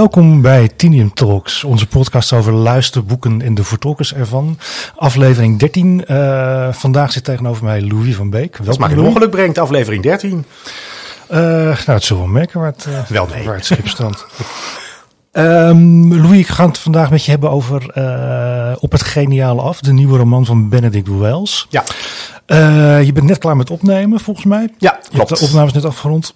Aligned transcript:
Welkom 0.00 0.42
bij 0.42 0.68
Tinium 0.76 1.14
Talks, 1.14 1.64
onze 1.64 1.86
podcast 1.86 2.32
over 2.32 2.52
luisterboeken 2.52 3.42
en 3.42 3.54
de 3.54 3.64
vertolkers 3.64 4.14
ervan. 4.14 4.58
Aflevering 4.96 5.58
13. 5.58 6.04
Uh, 6.06 6.72
vandaag 6.72 7.12
zit 7.12 7.24
tegenover 7.24 7.64
mij 7.64 7.82
Louis 7.82 8.14
van 8.14 8.30
Beek. 8.30 8.56
Welkom, 8.56 8.80
maar 8.80 8.90
het 8.90 8.98
ongeluk 8.98 9.30
brengt, 9.30 9.58
aflevering 9.58 10.02
13. 10.02 10.44
Uh, 11.30 11.38
nou, 11.38 11.76
het 11.84 12.04
zullen 12.04 12.22
we 12.22 12.28
merken 12.28 12.60
waar 12.60 12.70
het, 12.70 12.86
uh, 12.88 12.98
Wel 13.08 13.26
nee. 13.26 13.44
waar 13.44 13.54
het 13.54 13.64
schip 13.64 13.88
strandt. 13.88 14.26
Um, 15.32 16.14
Louis, 16.22 16.38
ik 16.38 16.48
ga 16.48 16.66
het 16.66 16.78
vandaag 16.78 17.10
met 17.10 17.24
je 17.24 17.30
hebben 17.30 17.50
over 17.50 17.92
uh, 17.98 18.76
Op 18.78 18.92
het 18.92 19.02
Geniale 19.02 19.60
Af, 19.60 19.80
de 19.80 19.92
nieuwe 19.92 20.18
roman 20.18 20.46
van 20.46 20.68
Benedict 20.68 21.08
Wells. 21.08 21.66
Ja. 21.68 21.84
Uh, 22.46 23.02
je 23.02 23.12
bent 23.12 23.26
net 23.26 23.38
klaar 23.38 23.56
met 23.56 23.70
opnemen, 23.70 24.20
volgens 24.20 24.46
mij. 24.46 24.74
Ja, 24.78 24.90
klopt. 24.90 25.12
Je 25.12 25.18
hebt 25.18 25.38
de 25.38 25.46
opnames 25.46 25.72
net 25.72 25.84
afgerond. 25.84 26.34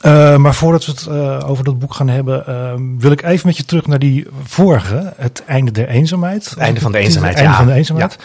Uh, 0.00 0.36
maar 0.36 0.54
voordat 0.54 0.86
we 0.86 0.92
het 0.92 1.06
uh, 1.08 1.50
over 1.50 1.64
dat 1.64 1.78
boek 1.78 1.94
gaan 1.94 2.08
hebben, 2.08 2.44
uh, 2.48 2.72
wil 2.98 3.10
ik 3.10 3.22
even 3.22 3.46
met 3.46 3.56
je 3.56 3.64
terug 3.64 3.86
naar 3.86 3.98
die 3.98 4.26
vorige, 4.42 5.12
Het 5.16 5.42
Einde 5.46 5.70
der 5.70 5.88
Eenzaamheid. 5.88 6.50
Het 6.50 6.58
Einde 6.58 6.80
van 6.80 6.92
de 6.92 6.98
Eenzaamheid, 6.98 7.34
Het 7.34 7.44
Einde 7.44 7.58
ja. 7.58 7.64
van 7.64 7.72
de 7.72 7.78
Eenzaamheid. 7.78 8.18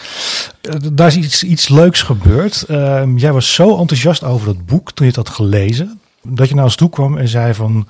Ja. 0.60 0.90
daar 0.92 1.06
is 1.06 1.16
iets, 1.16 1.42
iets 1.42 1.68
leuks 1.68 2.02
gebeurd. 2.02 2.62
Ehm, 2.62 3.16
jij 3.16 3.32
was 3.32 3.54
zo 3.54 3.78
enthousiast 3.78 4.24
over 4.24 4.46
dat 4.46 4.66
boek 4.66 4.92
toen 4.92 5.06
je 5.06 5.12
het 5.12 5.26
had 5.26 5.34
gelezen, 5.34 6.00
dat 6.22 6.48
je 6.48 6.54
naar 6.54 6.64
ons 6.64 6.76
toe 6.76 6.90
kwam 6.90 7.18
en 7.18 7.28
zei 7.28 7.54
van, 7.54 7.86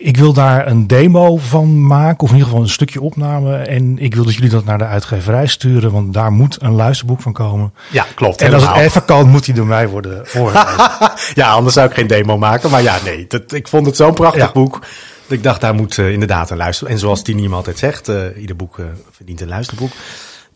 ik 0.00 0.16
wil 0.16 0.32
daar 0.32 0.66
een 0.66 0.86
demo 0.86 1.36
van 1.36 1.86
maken, 1.86 2.20
of 2.20 2.28
in 2.28 2.34
ieder 2.34 2.48
geval 2.48 2.62
een 2.62 2.70
stukje 2.70 3.00
opname. 3.00 3.56
En 3.56 3.98
ik 3.98 4.14
wil 4.14 4.24
dat 4.24 4.34
jullie 4.34 4.50
dat 4.50 4.64
naar 4.64 4.78
de 4.78 4.84
uitgeverij 4.84 5.46
sturen, 5.46 5.92
want 5.92 6.14
daar 6.14 6.32
moet 6.32 6.56
een 6.60 6.74
luisterboek 6.74 7.22
van 7.22 7.32
komen. 7.32 7.72
Ja, 7.90 8.06
klopt. 8.14 8.40
En 8.40 8.54
als 8.54 8.66
het 8.66 8.76
even 8.76 9.04
kan, 9.04 9.28
moet 9.28 9.44
die 9.44 9.54
door 9.54 9.66
mij 9.66 9.88
worden 9.88 10.20
voorgelezen. 10.26 11.12
ja, 11.34 11.50
anders 11.50 11.74
zou 11.74 11.88
ik 11.88 11.94
geen 11.94 12.06
demo 12.06 12.38
maken. 12.38 12.70
Maar 12.70 12.82
ja, 12.82 12.98
nee, 13.04 13.24
dat, 13.28 13.52
ik 13.52 13.68
vond 13.68 13.86
het 13.86 13.96
zo'n 13.96 14.14
prachtig 14.14 14.42
ja. 14.42 14.52
boek. 14.52 14.78
Dat 15.26 15.36
ik 15.36 15.42
dacht, 15.42 15.60
daar 15.60 15.74
moet 15.74 15.96
uh, 15.96 16.12
inderdaad 16.12 16.50
een 16.50 16.56
luisterboek. 16.56 16.94
En 16.94 17.00
zoals 17.00 17.22
Tini 17.22 17.48
altijd 17.48 17.78
zegt, 17.78 18.08
uh, 18.08 18.40
ieder 18.40 18.56
boek 18.56 18.78
uh, 18.78 18.86
verdient 19.10 19.40
een 19.40 19.48
luisterboek. 19.48 19.90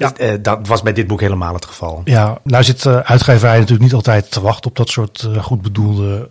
Ja. 0.03 0.27
Dus, 0.27 0.39
dat 0.42 0.67
was 0.67 0.83
bij 0.83 0.92
dit 0.92 1.06
boek 1.06 1.20
helemaal 1.20 1.55
het 1.55 1.64
geval. 1.64 2.03
Ja, 2.05 2.39
nou 2.45 2.64
zit 2.64 2.84
uh, 2.84 2.97
uitgeverij 2.97 3.55
natuurlijk 3.55 3.83
niet 3.83 3.95
altijd 3.95 4.31
te 4.31 4.41
wachten 4.41 4.70
op 4.70 4.77
dat 4.77 4.89
soort 4.89 5.27
uh, 5.28 5.42
goed 5.42 5.62
bedoelde 5.62 6.28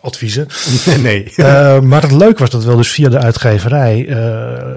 adviezen. 0.00 0.46
nee. 1.02 1.32
Maar 1.82 2.02
het 2.02 2.12
leuke 2.12 2.40
was 2.40 2.50
dat 2.50 2.64
wel 2.64 2.76
dus 2.76 2.90
via 2.90 3.08
de 3.08 3.18
uitgeverij 3.18 4.06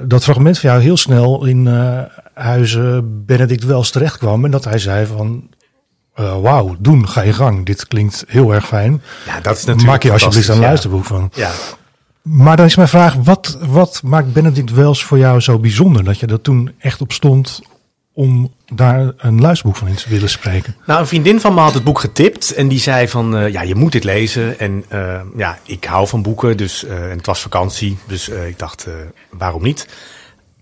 dat 0.04 0.24
fragment 0.24 0.60
van 0.60 0.70
jou 0.70 0.82
heel 0.82 0.98
snel 0.98 1.46
in 1.46 1.68
huizen 2.34 3.26
Benedict 3.26 3.64
Wells 3.64 3.90
terecht 3.90 4.18
kwam. 4.18 4.46
En 4.46 4.52
dat 4.52 4.64
hij 4.64 4.78
zei 4.78 5.06
van, 5.06 5.50
uh, 6.20 6.40
wauw, 6.42 6.76
doen, 6.80 7.08
ga 7.08 7.22
je 7.22 7.34
gang. 7.34 7.66
Dit 7.66 7.88
klinkt 7.88 8.24
heel 8.28 8.54
erg 8.54 8.68
fijn. 8.68 9.02
Ja, 9.26 9.40
dat 9.42 9.58
is 9.58 9.66
natuurlijk 9.66 9.88
Maak 9.88 10.04
je 10.04 10.12
alsjeblieft 10.12 10.48
een 10.48 10.60
luisterboek 10.60 11.06
van. 11.06 11.32
Ja. 11.34 11.52
Maar 12.22 12.58
dan 12.58 12.66
is 12.66 12.76
mijn 12.76 12.88
vraag, 12.88 13.16
wat, 13.16 13.58
wat 13.62 14.02
maakt 14.04 14.34
Benedict 14.34 14.72
Wells 14.72 15.04
voor 15.04 15.18
jou 15.18 15.40
zo 15.40 15.60
bijzonder? 15.60 16.04
Dat 16.04 16.20
je 16.20 16.28
er 16.28 16.42
toen 16.42 16.72
echt 16.80 17.02
op 17.02 17.12
stond 17.12 17.62
om 18.18 18.54
daar 18.74 19.14
een 19.18 19.42
luisterboek 19.42 19.76
van 19.76 19.88
in 19.88 19.96
te 19.96 20.10
willen 20.10 20.30
spreken? 20.30 20.76
Nou, 20.86 21.00
een 21.00 21.08
vriendin 21.08 21.40
van 21.40 21.54
me 21.54 21.60
had 21.60 21.74
het 21.74 21.84
boek 21.84 22.00
getipt 22.00 22.54
en 22.54 22.68
die 22.68 22.80
zei 22.80 23.08
van, 23.08 23.38
uh, 23.38 23.52
ja, 23.52 23.62
je 23.62 23.76
moet 23.76 23.92
dit 23.92 24.04
lezen. 24.04 24.60
En 24.60 24.86
uh, 24.92 25.22
ja, 25.36 25.60
ik 25.64 25.84
hou 25.84 26.08
van 26.08 26.22
boeken, 26.22 26.58
dus 26.58 26.84
uh, 26.84 27.12
en 27.12 27.18
het 27.18 27.26
was 27.26 27.42
vakantie, 27.42 27.98
dus 28.08 28.30
ik 28.30 28.60
dacht, 28.60 28.88
waarom 29.30 29.64
niet? 29.64 29.88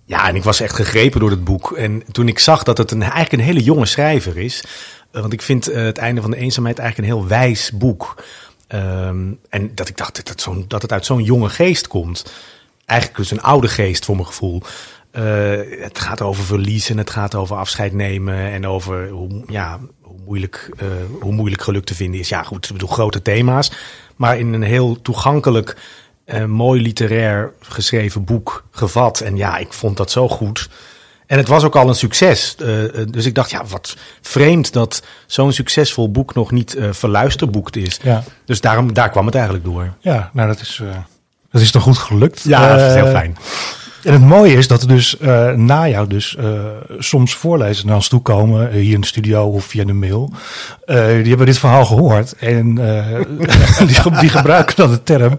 Ja, 0.05 0.27
en 0.27 0.35
ik 0.35 0.43
was 0.43 0.59
echt 0.59 0.75
gegrepen 0.75 1.19
door 1.19 1.29
het 1.29 1.43
boek. 1.43 1.71
En 1.71 2.03
toen 2.11 2.27
ik 2.27 2.39
zag 2.39 2.63
dat 2.63 2.77
het 2.77 2.91
een, 2.91 3.01
eigenlijk 3.01 3.33
een 3.33 3.39
hele 3.39 3.63
jonge 3.63 3.85
schrijver 3.85 4.37
is, 4.37 4.63
want 5.11 5.33
ik 5.33 5.41
vind 5.41 5.65
het 5.65 5.97
einde 5.97 6.21
van 6.21 6.31
de 6.31 6.37
eenzaamheid 6.37 6.79
eigenlijk 6.79 7.09
een 7.09 7.17
heel 7.17 7.27
wijs 7.27 7.71
boek. 7.71 8.23
Um, 8.67 9.39
en 9.49 9.71
dat 9.75 9.89
ik 9.89 9.97
dacht 9.97 10.15
dat 10.15 10.27
het, 10.27 10.41
zo, 10.41 10.65
dat 10.67 10.81
het 10.81 10.91
uit 10.91 11.05
zo'n 11.05 11.23
jonge 11.23 11.49
geest 11.49 11.87
komt. 11.87 12.33
Eigenlijk 12.85 13.19
dus 13.19 13.31
een 13.31 13.41
oude 13.41 13.67
geest 13.67 14.05
voor 14.05 14.15
mijn 14.15 14.27
gevoel. 14.27 14.61
Uh, 15.17 15.81
het 15.83 15.99
gaat 15.99 16.21
over 16.21 16.43
verlies 16.43 16.89
en 16.89 16.97
het 16.97 17.09
gaat 17.09 17.35
over 17.35 17.55
afscheid 17.55 17.93
nemen 17.93 18.35
en 18.35 18.67
over 18.67 19.09
hoe, 19.09 19.43
ja, 19.47 19.79
hoe, 20.01 20.19
moeilijk, 20.25 20.69
uh, 20.83 20.89
hoe 21.21 21.33
moeilijk 21.33 21.61
geluk 21.61 21.85
te 21.85 21.95
vinden 21.95 22.19
is. 22.19 22.29
Ja, 22.29 22.43
goed, 22.43 22.65
ik 22.65 22.71
bedoel 22.71 22.89
grote 22.89 23.21
thema's, 23.21 23.71
maar 24.15 24.39
in 24.39 24.53
een 24.53 24.63
heel 24.63 25.01
toegankelijk, 25.01 25.77
uh, 26.25 26.45
mooi 26.45 26.81
literair 26.81 27.51
geschreven 27.59 28.23
boek 28.23 28.63
gevat. 28.71 29.19
En 29.19 29.37
ja, 29.37 29.57
ik 29.57 29.73
vond 29.73 29.97
dat 29.97 30.11
zo 30.11 30.29
goed. 30.29 30.69
En 31.25 31.37
het 31.37 31.47
was 31.47 31.63
ook 31.63 31.75
al 31.75 31.87
een 31.87 31.95
succes. 31.95 32.55
dus 33.09 33.25
ik 33.25 33.35
dacht, 33.35 33.49
ja, 33.49 33.65
wat 33.65 33.97
vreemd 34.21 34.73
dat 34.73 35.03
zo'n 35.25 35.51
succesvol 35.51 36.11
boek 36.11 36.33
nog 36.33 36.51
niet 36.51 36.77
verluisterboekt 36.91 37.75
is. 37.75 37.99
Ja. 38.03 38.23
Dus 38.45 38.61
daarom, 38.61 38.93
daar 38.93 39.09
kwam 39.09 39.25
het 39.25 39.35
eigenlijk 39.35 39.65
door. 39.65 39.93
Ja, 39.99 40.29
nou 40.33 40.47
dat 40.47 40.59
is, 40.59 40.81
dat 41.51 41.61
is 41.61 41.71
toch 41.71 41.83
goed 41.83 41.97
gelukt. 41.97 42.43
Ja, 42.43 42.77
dat 42.77 42.87
is 42.89 42.93
heel 42.95 43.11
fijn. 43.11 43.37
En 44.05 44.13
het 44.13 44.21
mooie 44.21 44.53
is 44.53 44.67
dat 44.67 44.81
er 44.81 44.87
dus 44.87 45.15
uh, 45.21 45.51
na 45.51 45.87
jou 45.87 46.07
dus 46.07 46.35
uh, 46.39 46.59
soms 46.99 47.35
voorlezers 47.35 47.83
naar 47.83 47.95
ons 47.95 48.07
toe 48.07 48.21
komen, 48.21 48.67
uh, 48.67 48.81
hier 48.81 48.93
in 48.93 49.01
de 49.01 49.07
studio 49.07 49.45
of 49.45 49.65
via 49.65 49.83
de 49.83 49.93
mail. 49.93 50.31
die 50.85 50.95
hebben 51.27 51.45
dit 51.45 51.57
verhaal 51.57 51.85
gehoord 51.85 52.35
en 52.35 52.75
die, 53.87 54.19
die, 54.19 54.29
gebruiken 54.29 54.75
dan 54.75 54.91
de 54.91 55.03
term. 55.03 55.35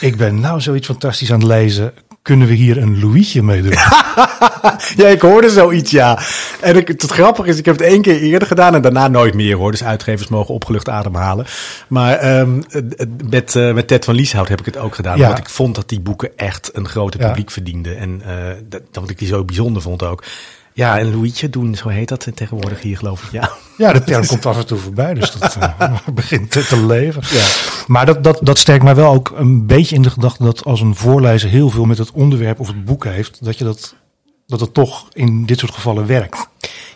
Ik 0.00 0.16
ben 0.16 0.40
nou 0.40 0.60
zoiets 0.60 0.86
fantastisch 0.86 1.32
aan 1.32 1.38
het 1.38 1.48
lezen. 1.48 1.92
Kunnen 2.22 2.48
we 2.48 2.54
hier 2.54 2.76
een 2.76 3.00
Louisje 3.00 3.42
mee 3.42 3.62
doen? 3.62 3.72
ja, 4.96 5.06
ik 5.06 5.20
hoorde 5.20 5.50
zoiets, 5.50 5.90
ja. 5.90 6.18
En 6.60 6.76
ik, 6.76 6.88
het 6.88 7.02
grappige 7.02 7.48
is, 7.48 7.58
ik 7.58 7.64
heb 7.64 7.78
het 7.78 7.86
één 7.86 8.02
keer 8.02 8.20
eerder 8.20 8.48
gedaan 8.48 8.74
en 8.74 8.82
daarna 8.82 9.08
nooit 9.08 9.34
meer 9.34 9.56
hoor. 9.56 9.70
Dus 9.70 9.84
uitgevers 9.84 10.28
mogen 10.28 10.54
opgelucht 10.54 10.88
ademhalen. 10.88 11.46
Maar 11.88 12.38
um, 12.40 12.62
met, 13.28 13.54
uh, 13.54 13.74
met 13.74 13.86
Ted 13.86 14.04
van 14.04 14.14
Lieshout 14.14 14.48
heb 14.48 14.58
ik 14.58 14.64
het 14.64 14.76
ook 14.76 14.94
gedaan. 14.94 15.18
Ja. 15.18 15.26
Want 15.26 15.38
ik 15.38 15.48
vond 15.48 15.74
dat 15.74 15.88
die 15.88 16.00
boeken 16.00 16.36
echt 16.36 16.70
een 16.72 16.88
grote 16.88 17.18
publiek 17.18 17.46
ja. 17.46 17.52
verdienden. 17.52 17.98
En 17.98 18.22
uh, 18.26 18.34
dat, 18.68 18.82
dat 18.90 19.10
ik 19.10 19.18
die 19.18 19.28
zo 19.28 19.44
bijzonder 19.44 19.82
vond 19.82 20.02
ook. 20.02 20.24
Ja, 20.72 20.98
en 20.98 21.10
Louietje 21.10 21.50
doen, 21.50 21.74
zo 21.74 21.88
heet 21.88 22.08
dat 22.08 22.26
tegenwoordig 22.34 22.82
hier 22.82 22.96
geloof 22.96 23.24
ik. 23.24 23.30
Ja, 23.30 23.50
ja 23.76 23.92
de 23.92 24.04
term 24.04 24.26
komt 24.26 24.46
af 24.46 24.58
en 24.58 24.66
toe 24.66 24.78
voorbij, 24.78 25.14
dus 25.14 25.32
dat 25.32 25.56
uh, 25.56 25.98
begint 26.14 26.50
te 26.50 26.86
leven. 26.86 27.22
Ja. 27.30 27.44
Maar 27.86 28.06
dat, 28.06 28.24
dat, 28.24 28.38
dat 28.42 28.58
sterkt 28.58 28.84
mij 28.84 28.94
wel 28.94 29.12
ook 29.12 29.32
een 29.36 29.66
beetje 29.66 29.94
in 29.94 30.02
de 30.02 30.10
gedachte 30.10 30.42
dat 30.42 30.64
als 30.64 30.80
een 30.80 30.94
voorlezer 30.94 31.50
heel 31.50 31.70
veel 31.70 31.84
met 31.84 31.98
het 31.98 32.10
onderwerp 32.10 32.60
of 32.60 32.66
het 32.66 32.84
boek 32.84 33.04
heeft, 33.04 33.44
dat 33.44 33.58
je 33.58 33.64
dat, 33.64 33.94
dat 34.46 34.60
het 34.60 34.74
toch 34.74 35.08
in 35.12 35.46
dit 35.46 35.58
soort 35.58 35.74
gevallen 35.74 36.06
werkt. 36.06 36.48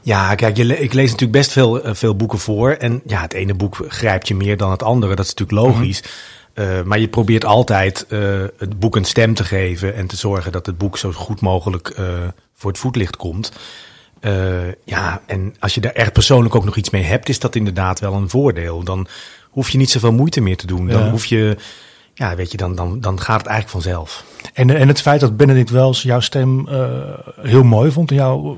Ja, 0.02 0.34
kijk, 0.34 0.56
je, 0.56 0.80
ik 0.80 0.92
lees 0.92 1.10
natuurlijk 1.10 1.38
best 1.38 1.52
veel, 1.52 1.86
uh, 1.86 1.94
veel 1.94 2.16
boeken 2.16 2.38
voor. 2.38 2.70
En 2.70 3.02
ja, 3.06 3.20
het 3.20 3.32
ene 3.32 3.54
boek 3.54 3.84
grijpt 3.88 4.28
je 4.28 4.34
meer 4.34 4.56
dan 4.56 4.70
het 4.70 4.82
andere. 4.82 5.14
Dat 5.14 5.24
is 5.24 5.34
natuurlijk 5.34 5.66
logisch. 5.66 6.02
Mm 6.02 6.08
-hmm. 6.54 6.78
uh, 6.78 6.82
maar 6.82 6.98
je 6.98 7.08
probeert 7.08 7.44
altijd 7.44 8.06
uh, 8.08 8.44
het 8.58 8.78
boek 8.78 8.96
een 8.96 9.04
stem 9.04 9.34
te 9.34 9.44
geven 9.44 9.94
en 9.94 10.06
te 10.06 10.16
zorgen 10.16 10.52
dat 10.52 10.66
het 10.66 10.78
boek 10.78 10.98
zo 10.98 11.12
goed 11.12 11.40
mogelijk 11.40 11.96
voor 12.54 12.70
het 12.70 12.80
voetlicht 12.80 13.16
komt. 13.16 13.52
Uh, 14.20 14.62
ja, 14.84 15.22
en 15.26 15.54
als 15.58 15.74
je 15.74 15.80
daar 15.80 15.92
echt 15.92 16.12
persoonlijk 16.12 16.54
ook 16.54 16.64
nog 16.64 16.76
iets 16.76 16.90
mee 16.90 17.02
hebt, 17.02 17.28
is 17.28 17.38
dat 17.38 17.54
inderdaad 17.56 18.00
wel 18.00 18.14
een 18.14 18.28
voordeel. 18.30 18.82
Dan 18.82 19.06
hoef 19.50 19.68
je 19.70 19.78
niet 19.78 19.90
zoveel 19.90 20.12
moeite 20.12 20.40
meer 20.40 20.56
te 20.56 20.66
doen. 20.66 20.88
Dan 20.88 21.04
Ja. 21.04 21.10
hoef 21.10 21.24
je, 21.24 21.56
ja, 22.14 22.34
weet 22.36 22.50
je, 22.50 22.56
dan, 22.56 22.74
dan, 22.74 23.00
dan 23.00 23.20
gaat 23.20 23.38
het 23.38 23.46
eigenlijk 23.46 23.84
vanzelf. 23.84 24.24
En, 24.52 24.70
en 24.70 24.88
het 24.88 25.00
feit 25.00 25.20
dat 25.20 25.36
Benedict 25.36 25.70
Wells 25.70 26.02
jouw 26.02 26.20
stem 26.20 26.68
uh, 26.68 26.88
heel 27.40 27.62
mooi 27.62 27.90
vond 27.92 28.10
en 28.10 28.16
jou 28.16 28.56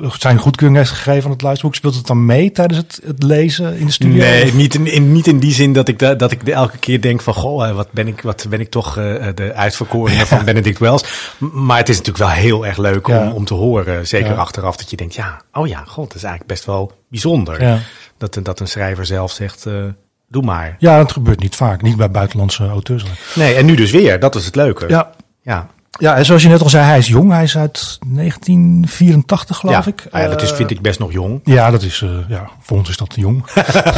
uh, 0.00 0.10
zijn 0.18 0.38
goedkeuring 0.38 0.78
heeft 0.78 0.90
gegeven 0.90 1.24
aan 1.24 1.30
het 1.30 1.42
luisterboek, 1.42 1.76
speelt 1.76 1.94
het 1.94 2.06
dan 2.06 2.26
mee 2.26 2.50
tijdens 2.52 2.78
het, 2.80 3.00
het 3.04 3.22
lezen 3.22 3.76
in 3.78 3.86
de 3.86 3.92
studio? 3.92 4.18
Nee, 4.18 4.52
niet 4.52 4.74
in, 4.74 4.86
in, 4.86 5.12
niet 5.12 5.26
in 5.26 5.38
die 5.38 5.52
zin 5.52 5.72
dat 5.72 5.88
ik, 5.88 5.98
da, 5.98 6.14
dat 6.14 6.30
ik 6.30 6.42
elke 6.42 6.78
keer 6.78 7.00
denk 7.00 7.20
van, 7.20 7.34
goh, 7.34 7.68
eh, 7.68 7.74
wat 7.74 7.92
ben 7.92 8.08
ik, 8.08 8.20
wat 8.20 8.46
ben 8.48 8.60
ik 8.60 8.70
toch 8.70 8.98
uh, 8.98 9.26
de 9.34 9.52
uitverkorene 9.54 10.26
van 10.26 10.44
Benedict 10.44 10.78
Wells. 10.78 11.04
Maar 11.38 11.78
het 11.78 11.88
is 11.88 11.96
natuurlijk 11.96 12.24
wel 12.24 12.34
heel 12.42 12.66
erg 12.66 12.76
leuk 12.76 13.06
Ja. 13.06 13.26
om, 13.26 13.32
om 13.32 13.44
te 13.44 13.54
horen, 13.54 14.06
zeker 14.06 14.30
Ja. 14.30 14.34
achteraf, 14.36 14.76
dat 14.76 14.90
je 14.90 14.96
denkt, 14.96 15.14
ja, 15.14 15.42
oh 15.52 15.66
ja, 15.66 15.84
god, 15.86 16.06
dat 16.06 16.16
is 16.16 16.22
eigenlijk 16.22 16.52
best 16.52 16.64
wel 16.64 16.92
bijzonder. 17.08 17.62
Ja. 17.62 17.78
Dat, 18.18 18.38
dat 18.42 18.60
een 18.60 18.68
schrijver 18.68 19.06
zelf 19.06 19.32
zegt, 19.32 19.66
uh, 19.66 19.84
doe 20.28 20.42
maar. 20.42 20.76
ja, 20.78 20.98
dat 20.98 21.12
gebeurt 21.12 21.40
niet 21.40 21.56
vaak. 21.56 21.82
Niet 21.82 21.96
bij 21.96 22.10
buitenlandse 22.10 22.68
auteurs. 22.68 23.04
Nee, 23.34 23.54
en 23.54 23.66
nu 23.66 23.74
dus 23.74 23.90
weer, 23.90 24.20
dat 24.20 24.34
is 24.34 24.44
het 24.44 24.54
leuke. 24.54 24.84
Ja, 24.88 25.10
ja. 25.42 25.68
ja, 25.98 26.16
en 26.16 26.24
zoals 26.24 26.42
je 26.42 26.48
net 26.48 26.62
al 26.62 26.68
zei, 26.68 26.84
hij 26.84 26.98
is 26.98 27.06
jong. 27.06 27.32
Hij 27.32 27.42
is 27.42 27.56
uit 27.56 27.98
1984, 28.06 29.56
geloof 29.56 29.84
ja. 29.84 29.90
ik. 29.90 30.06
Ah 30.10 30.20
ja, 30.20 30.28
dat 30.28 30.42
is, 30.42 30.50
Eh, 30.50 30.56
vind 30.56 30.70
ik 30.70 30.80
best 30.80 30.98
nog 30.98 31.12
jong. 31.12 31.40
Ja, 31.44 31.70
dat 31.70 31.82
is, 31.82 32.00
uh, 32.00 32.10
ja, 32.28 32.48
voor 32.60 32.76
ons 32.76 32.88
is 32.88 32.96
dat 32.96 33.14
jong. 33.16 33.44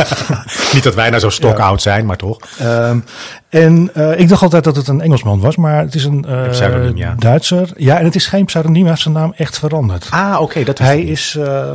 Niet 0.75 0.83
dat 0.83 0.95
wij 0.95 1.09
nou 1.09 1.21
zo 1.21 1.31
stokoud 1.31 1.83
zijn, 1.83 2.07
maar 2.07 2.17
toch. 2.17 2.39
Um, 2.63 3.05
en 3.49 3.91
uh, 3.97 4.19
ik 4.19 4.29
dacht 4.29 4.43
altijd 4.43 4.65
dat 4.65 4.77
het 4.77 4.89
een 4.89 5.01
Engelsman 5.01 5.41
was, 5.41 5.57
maar 5.57 5.81
het 5.81 5.95
is 5.95 6.05
een 6.05 6.25
uh, 6.29 6.49
pseudoniem, 6.49 6.97
ja. 6.97 7.15
Duitser. 7.19 7.71
Ja, 7.77 7.99
en 7.99 8.05
het 8.05 8.15
is 8.15 8.27
geen 8.27 8.45
pseudoniem, 8.45 8.81
hij 8.81 8.91
heeft 8.91 9.03
zijn 9.03 9.15
naam 9.15 9.33
echt 9.37 9.59
veranderd. 9.59 10.07
Ah, 10.11 10.33
oké, 10.33 10.43
okay, 10.43 10.65
dat 10.65 10.79
wist 10.79 10.91
Hij 10.91 11.03
is, 11.03 11.37
uh, 11.39 11.73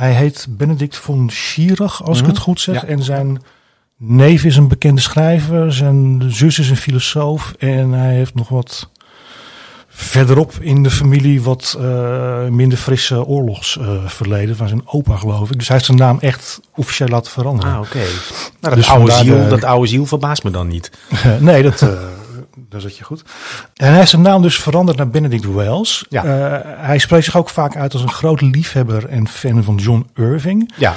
hij 0.00 0.12
heet 0.12 0.46
Benedict 0.50 0.96
von 0.96 1.30
Schierach, 1.30 2.04
als 2.04 2.16
Mhm. 2.20 2.26
ik 2.28 2.34
het 2.34 2.42
goed 2.42 2.60
zeg. 2.60 2.74
Ja. 2.74 2.84
En 2.86 3.02
zijn 3.02 3.42
neef 3.96 4.44
is 4.44 4.56
een 4.56 4.68
bekende 4.68 5.00
schrijver, 5.00 5.72
zijn 5.72 6.22
zus 6.28 6.58
is 6.58 6.70
een 6.70 6.76
filosoof 6.76 7.52
en 7.58 7.90
hij 7.92 8.14
heeft 8.14 8.34
nog 8.34 8.48
wat 8.48 8.88
verderop 9.88 10.52
in 10.60 10.82
de 10.82 10.90
familie 10.90 11.42
wat 11.42 11.76
uh, 11.80 12.46
minder 12.48 12.78
frisse 12.78 13.24
oorlogsverleden 13.26 14.56
van 14.56 14.68
zijn 14.68 14.82
opa, 14.84 15.16
geloof 15.16 15.50
ik. 15.50 15.58
Dus 15.58 15.66
hij 15.68 15.76
heeft 15.76 15.88
zijn 15.88 15.98
naam 15.98 16.18
echt 16.20 16.60
officieel 16.74 17.08
laten 17.08 17.32
veranderen. 17.32 17.72
Ah, 17.74 17.80
oké. 17.80 17.98
Nou, 17.98 18.08
dat, 18.60 18.74
Dus 18.74 18.88
oude 18.88 19.12
ziel, 19.12 19.42
de- 19.42 19.48
dat 19.48 19.64
oude 19.64 19.86
ziel 19.88 20.06
verbaast 20.06 20.44
me 20.44 20.50
dan 20.50 20.68
niet. 20.68 20.90
nee, 21.40 21.62
dat, 21.62 21.80
uh, 21.82 21.90
daar 22.56 22.80
zit 22.80 22.96
je 22.96 23.04
goed. 23.04 23.22
En 23.74 23.86
hij 23.88 23.96
heeft 23.96 24.10
zijn 24.10 24.22
naam 24.22 24.42
dus 24.42 24.58
veranderd 24.58 24.98
naar 24.98 25.08
Benedict 25.08 25.52
Wells. 25.54 26.06
Ja. 26.08 26.24
Eh, 26.24 26.70
hij 26.86 26.98
spreekt 26.98 27.24
zich 27.24 27.36
ook 27.36 27.48
vaak 27.48 27.76
uit 27.76 27.92
als 27.92 28.02
een 28.02 28.10
groot 28.10 28.40
liefhebber 28.40 29.08
en 29.08 29.28
fan 29.28 29.64
van 29.64 29.76
John 29.76 30.06
Irving. 30.14 30.72
Ja, 30.76 30.96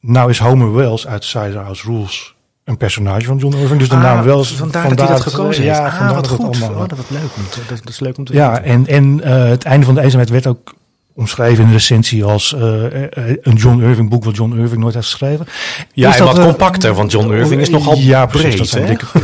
Nou 0.00 0.30
is 0.30 0.38
Homer 0.38 0.74
Wells 0.74 1.06
uit 1.06 1.24
Ciderhouse 1.24 1.86
Rules 1.86 2.34
een 2.64 2.76
personage 2.76 3.24
van 3.24 3.36
John 3.36 3.56
Irving. 3.56 3.78
Dus 3.78 3.88
de 3.88 3.94
Ah, 3.94 4.02
naam 4.02 4.24
Wells... 4.24 4.52
vandaar, 4.52 4.88
dat 4.88 4.98
hij 4.98 5.08
dat 5.08 5.20
gekozen 5.20 5.62
heeft. 5.62 5.76
Ja, 5.76 5.84
ah, 5.86 5.96
vandaar 5.96 6.14
wat 6.14 6.24
dat 6.28 6.32
het 6.38 6.40
goed. 6.46 6.62
allemaal- 6.62 6.82
Oh, 6.82 6.88
dat, 6.88 6.98
leuk 7.08 7.20
om 7.36 7.48
te, 7.50 7.60
dat, 7.68 7.78
dat 7.78 7.88
is 7.88 8.00
leuk 8.00 8.18
om 8.18 8.24
te 8.24 8.32
Ja, 8.32 8.50
weten. 8.50 8.64
en, 8.64 8.86
en 8.86 9.20
eh, 9.24 9.48
het 9.48 9.64
einde 9.64 9.86
van 9.86 9.94
de 9.94 10.00
eenzaamheid 10.00 10.30
werd 10.30 10.46
ook 10.46 10.74
omschreven 11.14 11.62
in 11.62 11.66
de 11.66 11.72
recensie 11.76 12.24
als 12.24 12.54
eh, 12.54 12.84
eh, 13.04 13.36
een 13.40 13.54
John 13.56 13.80
Irving 13.82 14.08
boek 14.08 14.24
wat 14.24 14.36
John 14.36 14.58
Irving 14.58 14.80
nooit 14.80 14.94
heeft 14.94 15.06
geschreven. 15.06 15.46
Ja, 15.92 16.08
Is 16.08 16.14
en 16.18 16.24
dat, 16.24 16.28
wat 16.36 16.38
eh, 16.38 16.44
compacter, 16.50 16.94
want 16.94 17.12
John 17.12 17.32
Irving 17.32 17.60
is 17.60 17.70
nogal 17.70 17.96
ja, 17.96 18.26
precies, 18.26 18.46
breed, 18.46 18.58
dat 18.58 18.68
zijn 18.68 18.86
dikke. 18.86 19.06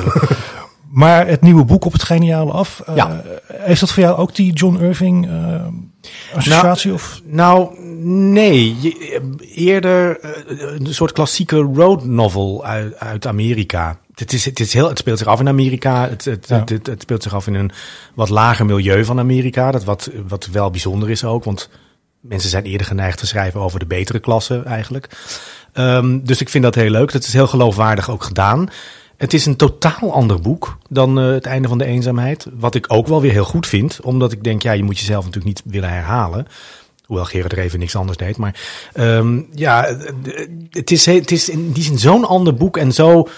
Maar 0.98 1.26
het 1.26 1.40
nieuwe 1.40 1.64
boek 1.64 1.84
op 1.84 1.92
het 1.92 2.02
geniale 2.02 2.52
af, 2.52 2.82
eh, 2.86 2.96
Ja. 2.96 3.22
heeft 3.52 3.80
dat 3.80 3.92
voor 3.92 4.02
jou 4.02 4.16
ook 4.16 4.34
die 4.34 4.52
John 4.52 4.76
Irving 4.82 5.28
eh, 5.28 5.64
associatie? 6.34 6.92
of? 6.92 7.20
Nou, 7.24 7.80
nee. 8.32 8.76
Je- 8.80 9.20
Eerder 9.54 10.20
eh, 10.20 10.30
een 10.78 10.94
soort 10.94 11.12
klassieke 11.12 11.56
road 11.56 12.04
novel 12.04 12.64
uit, 12.64 12.98
uit 12.98 13.26
Amerika. 13.26 13.98
Het, 14.14 14.32
is, 14.32 14.44
het, 14.44 14.60
is 14.60 14.72
heel, 14.72 14.88
het 14.88 14.98
speelt 14.98 15.18
zich 15.18 15.26
af 15.26 15.40
in 15.40 15.48
Amerika. 15.48 16.08
Het, 16.08 16.24
het, 16.24 16.46
Ja. 16.48 16.64
het, 16.66 16.94
speelt 17.02 17.22
zich 17.22 17.34
af 17.34 17.46
in 17.46 17.54
een 17.54 17.70
wat 18.14 18.28
lager 18.28 18.66
milieu 18.66 19.04
van 19.04 19.18
Amerika. 19.18 19.70
Dat 19.70 19.84
wat, 19.84 20.10
wat 20.28 20.46
wel 20.46 20.70
bijzonder 20.70 21.10
is 21.10 21.24
ook. 21.24 21.44
Want 21.44 21.68
mensen 22.20 22.50
zijn 22.50 22.64
eerder 22.64 22.86
geneigd 22.86 23.18
te 23.18 23.26
schrijven 23.26 23.60
over 23.60 23.78
de 23.78 23.86
betere 23.86 24.18
klasse 24.18 24.62
eigenlijk. 24.62 25.08
Ehm, 25.72 26.18
dus 26.22 26.40
ik 26.40 26.48
vind 26.48 26.64
dat 26.64 26.74
heel 26.74 26.90
leuk. 26.90 27.12
Dat 27.12 27.24
is 27.24 27.32
heel 27.32 27.46
geloofwaardig 27.46 28.10
ook 28.10 28.24
gedaan. 28.24 28.68
Het 29.18 29.34
is 29.34 29.46
een 29.46 29.56
totaal 29.56 30.12
ander 30.12 30.40
boek 30.40 30.78
dan 30.88 31.18
eh, 31.18 31.26
Het 31.26 31.46
Einde 31.46 31.68
van 31.68 31.78
de 31.78 31.84
Eenzaamheid. 31.84 32.46
Wat 32.52 32.74
ik 32.74 32.84
ook 32.88 33.06
wel 33.06 33.20
weer 33.20 33.32
heel 33.32 33.44
goed 33.44 33.66
vind. 33.66 34.00
Omdat 34.02 34.32
ik 34.32 34.44
denk, 34.44 34.62
ja, 34.62 34.72
je 34.72 34.82
moet 34.82 34.98
jezelf 34.98 35.24
natuurlijk 35.24 35.54
niet 35.54 35.72
willen 35.72 35.88
herhalen. 35.88 36.46
Hoewel 37.04 37.24
Gerard 37.24 37.52
er 37.52 37.58
even 37.58 37.78
niks 37.78 37.96
anders 37.96 38.18
deed. 38.18 38.36
Maar 38.36 38.60
ehm, 38.92 39.40
ja, 39.54 39.96
het 40.70 40.90
is, 40.90 41.06
het 41.06 41.30
is 41.30 41.48
in 41.48 41.72
die 41.72 41.82
zin 41.82 41.98
zo'n 41.98 42.24
ander 42.24 42.54
boek. 42.54 42.76
En 42.76 42.92
zo, 42.92 43.28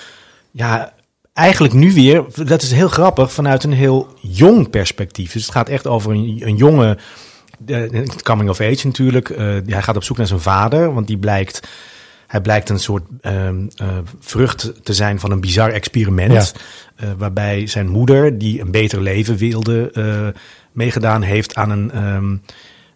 ja, 0.51 0.93
eigenlijk 1.33 1.75
nu 1.75 1.93
weer, 1.93 2.25
dat 2.45 2.63
is 2.63 2.73
heel 2.73 2.89
grappig, 2.89 3.33
vanuit 3.33 3.65
een 3.65 3.73
heel 3.73 4.09
jong 4.21 4.71
perspectief. 4.71 5.33
Dus 5.33 5.43
het 5.43 5.53
gaat 5.53 5.69
echt 5.69 5.87
over 5.87 6.11
een, 6.11 6.41
een 6.45 6.57
jonge, 6.57 6.99
coming 8.23 8.51
of 8.51 8.61
age 8.61 8.87
natuurlijk. 8.87 9.31
Eh, 9.31 9.47
hij 9.67 9.83
gaat 9.83 9.97
op 9.97 10.05
zoek 10.05 10.17
naar 10.17 10.27
zijn 10.27 10.41
vader, 10.41 10.95
want 10.95 11.07
die 11.07 11.19
blijkt... 11.19 11.61
Hij 12.31 12.41
blijkt 12.41 12.69
een 12.69 12.79
soort 12.79 13.03
ehm, 13.21 13.67
eh, 13.77 13.99
vrucht 14.21 14.85
te 14.85 14.93
zijn 14.93 15.21
van 15.21 15.31
een 15.31 15.41
bizar 15.41 15.71
experiment. 15.71 16.33
eh, 16.97 17.09
waarbij 17.19 17.67
zijn 17.67 17.89
moeder, 17.89 18.39
die 18.39 18.61
een 18.61 18.71
beter 18.71 19.01
leven 19.01 19.37
wilde, 19.37 19.91
eh, 19.91 20.41
meegedaan 20.73 21.23
heeft 21.23 21.55
aan 21.55 21.71
een 21.71 21.91
ehm, 21.91 22.37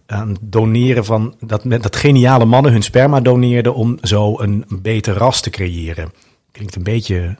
aan 0.07 0.37
doneren 0.41 1.05
van 1.05 1.35
dat, 1.41 1.63
dat 1.65 1.97
geniale 1.97 2.45
mannen 2.45 2.73
hun 2.73 2.83
sperma 2.83 3.21
doneerden 3.21 3.75
om 3.75 3.99
zo 4.03 4.41
een 4.41 4.65
beter 4.69 5.15
ras 5.15 5.41
te 5.41 5.51
creëren. 5.51 6.13
Klinkt 6.53 6.77
een 6.77 6.83
beetje, 6.83 7.37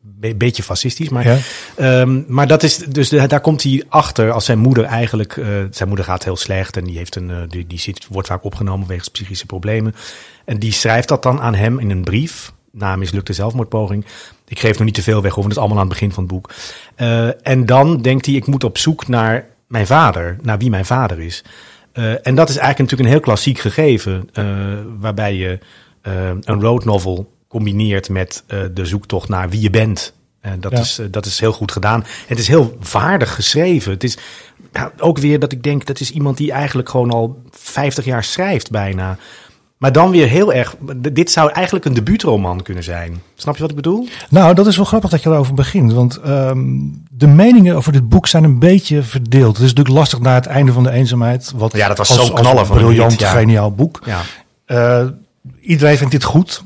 be- 0.00 0.34
beetje 0.34 0.62
fascistisch, 0.62 1.08
maar 1.08 1.24
Ja. 1.26 1.38
Ehm, 1.76 2.22
maar 2.26 2.46
dat 2.46 2.62
is 2.62 2.76
dus 2.76 3.08
de- 3.08 3.26
daar 3.26 3.40
komt 3.40 3.62
hij 3.62 3.84
achter 3.88 4.30
als 4.32 4.44
zijn 4.44 4.58
moeder 4.58 4.84
eigenlijk. 4.84 5.36
eh, 5.36 5.46
zijn 5.70 5.88
moeder 5.88 6.06
gaat 6.06 6.24
heel 6.24 6.36
slecht 6.36 6.76
en 6.76 6.84
die 6.84 6.96
heeft 6.96 7.16
een, 7.16 7.30
eh, 7.30 7.36
die, 7.48 7.66
die 7.66 7.78
zit, 7.78 8.06
wordt 8.08 8.28
vaak 8.28 8.44
opgenomen 8.44 8.86
wegens 8.86 9.08
psychische 9.08 9.46
problemen. 9.46 9.94
En 10.44 10.58
die 10.58 10.72
schrijft 10.72 11.08
dat 11.08 11.22
dan 11.22 11.40
aan 11.40 11.54
hem 11.54 11.78
in 11.78 11.90
een 11.90 12.04
brief 12.04 12.52
na 12.72 12.92
een 12.92 12.98
mislukte 12.98 13.32
zelfmoordpoging. 13.32 14.04
Ik 14.48 14.58
geef 14.60 14.76
nog 14.76 14.84
niet 14.84 14.94
te 14.94 15.02
veel 15.02 15.22
weg, 15.22 15.34
want 15.34 15.42
dat 15.46 15.56
is 15.56 15.58
allemaal 15.62 15.78
aan 15.78 15.84
het 15.88 15.92
begin 15.92 16.12
van 16.12 16.22
het 16.22 16.32
boek. 16.32 16.50
Eh, 16.94 17.46
en 17.48 17.66
dan 17.66 18.02
denkt 18.02 18.26
hij: 18.26 18.34
ik 18.34 18.46
moet 18.46 18.64
op 18.64 18.78
zoek 18.78 19.08
naar 19.08 19.46
mijn 19.66 19.86
vader, 19.86 20.38
naar 20.42 20.58
wie 20.58 20.70
mijn 20.70 20.84
vader 20.84 21.20
is. 21.20 21.42
En 22.22 22.34
dat 22.34 22.48
is 22.48 22.56
eigenlijk 22.56 22.78
natuurlijk 22.78 23.00
een 23.00 23.06
heel 23.14 23.20
klassiek 23.20 23.58
gegeven, 23.58 24.30
waarbij 25.00 25.34
je 25.34 25.58
een 26.44 26.60
road 26.60 26.84
novel 26.84 27.32
combineert 27.50 28.08
met 28.08 28.42
eh, 28.46 28.58
de 28.74 28.86
zoektocht 28.86 29.28
naar 29.28 29.48
wie 29.50 29.60
je 29.60 29.70
bent. 29.70 30.12
En 30.40 30.60
dat, 30.60 30.72
Ja. 30.72 30.78
is, 30.78 30.98
eh, 30.98 31.06
dat 31.10 31.26
is 31.26 31.40
heel 31.40 31.52
goed 31.52 31.72
gedaan. 31.72 32.04
Het 32.26 32.38
is 32.38 32.48
heel 32.48 32.76
vaardig 32.80 33.34
geschreven. 33.34 33.92
Het 33.92 34.04
is 34.04 34.18
ja, 34.72 34.92
ook 34.98 35.18
weer 35.18 35.38
dat 35.38 35.52
ik 35.52 35.62
denk, 35.62 35.86
dat 35.86 36.00
is 36.00 36.10
iemand 36.10 36.36
die 36.36 36.52
eigenlijk 36.52 36.88
gewoon 36.88 37.10
al 37.10 37.42
50 37.50 38.04
jaar 38.04 38.24
schrijft 38.24 38.70
bijna. 38.70 39.16
Maar 39.76 39.92
dan 39.92 40.10
weer 40.10 40.28
heel 40.28 40.52
erg, 40.52 40.76
dit 41.12 41.30
zou 41.30 41.50
eigenlijk 41.52 41.84
een 41.84 41.94
debuutroman 41.94 42.62
kunnen 42.62 42.84
zijn. 42.84 43.22
Snap 43.34 43.54
je 43.54 43.60
wat 43.60 43.70
ik 43.70 43.76
bedoel? 43.76 44.08
Nou, 44.30 44.54
dat 44.54 44.66
is 44.66 44.76
wel 44.76 44.84
grappig 44.84 45.10
dat 45.10 45.22
je 45.22 45.30
erover 45.30 45.54
begint. 45.54 45.92
Want 45.92 46.16
ehm, 46.16 46.60
de 47.10 47.26
meningen 47.26 47.76
over 47.76 47.92
dit 47.92 48.08
boek 48.08 48.26
zijn 48.26 48.44
een 48.44 48.58
beetje 48.58 49.02
verdeeld. 49.02 49.56
Het 49.56 49.64
is 49.64 49.68
natuurlijk 49.68 49.96
lastig 49.96 50.20
naar 50.20 50.34
het 50.34 50.46
einde 50.46 50.72
van 50.72 50.82
de 50.82 50.90
eenzaamheid. 50.90 51.52
Wat 51.56 51.72
Ja, 51.72 51.88
dat 51.88 51.98
was 51.98 52.08
zo'n 52.08 52.18
als 52.18 52.30
knaller 52.30 52.58
een 52.60 52.66
van 52.66 52.76
een 52.76 52.82
briljant, 52.82 53.20
ja. 53.20 53.30
geniaal 53.30 53.72
boek. 53.72 54.00
Ja. 54.04 54.20
Eh, 54.64 55.06
iedereen 55.60 55.96
vindt 55.96 56.12
dit 56.12 56.24
goed, 56.24 56.62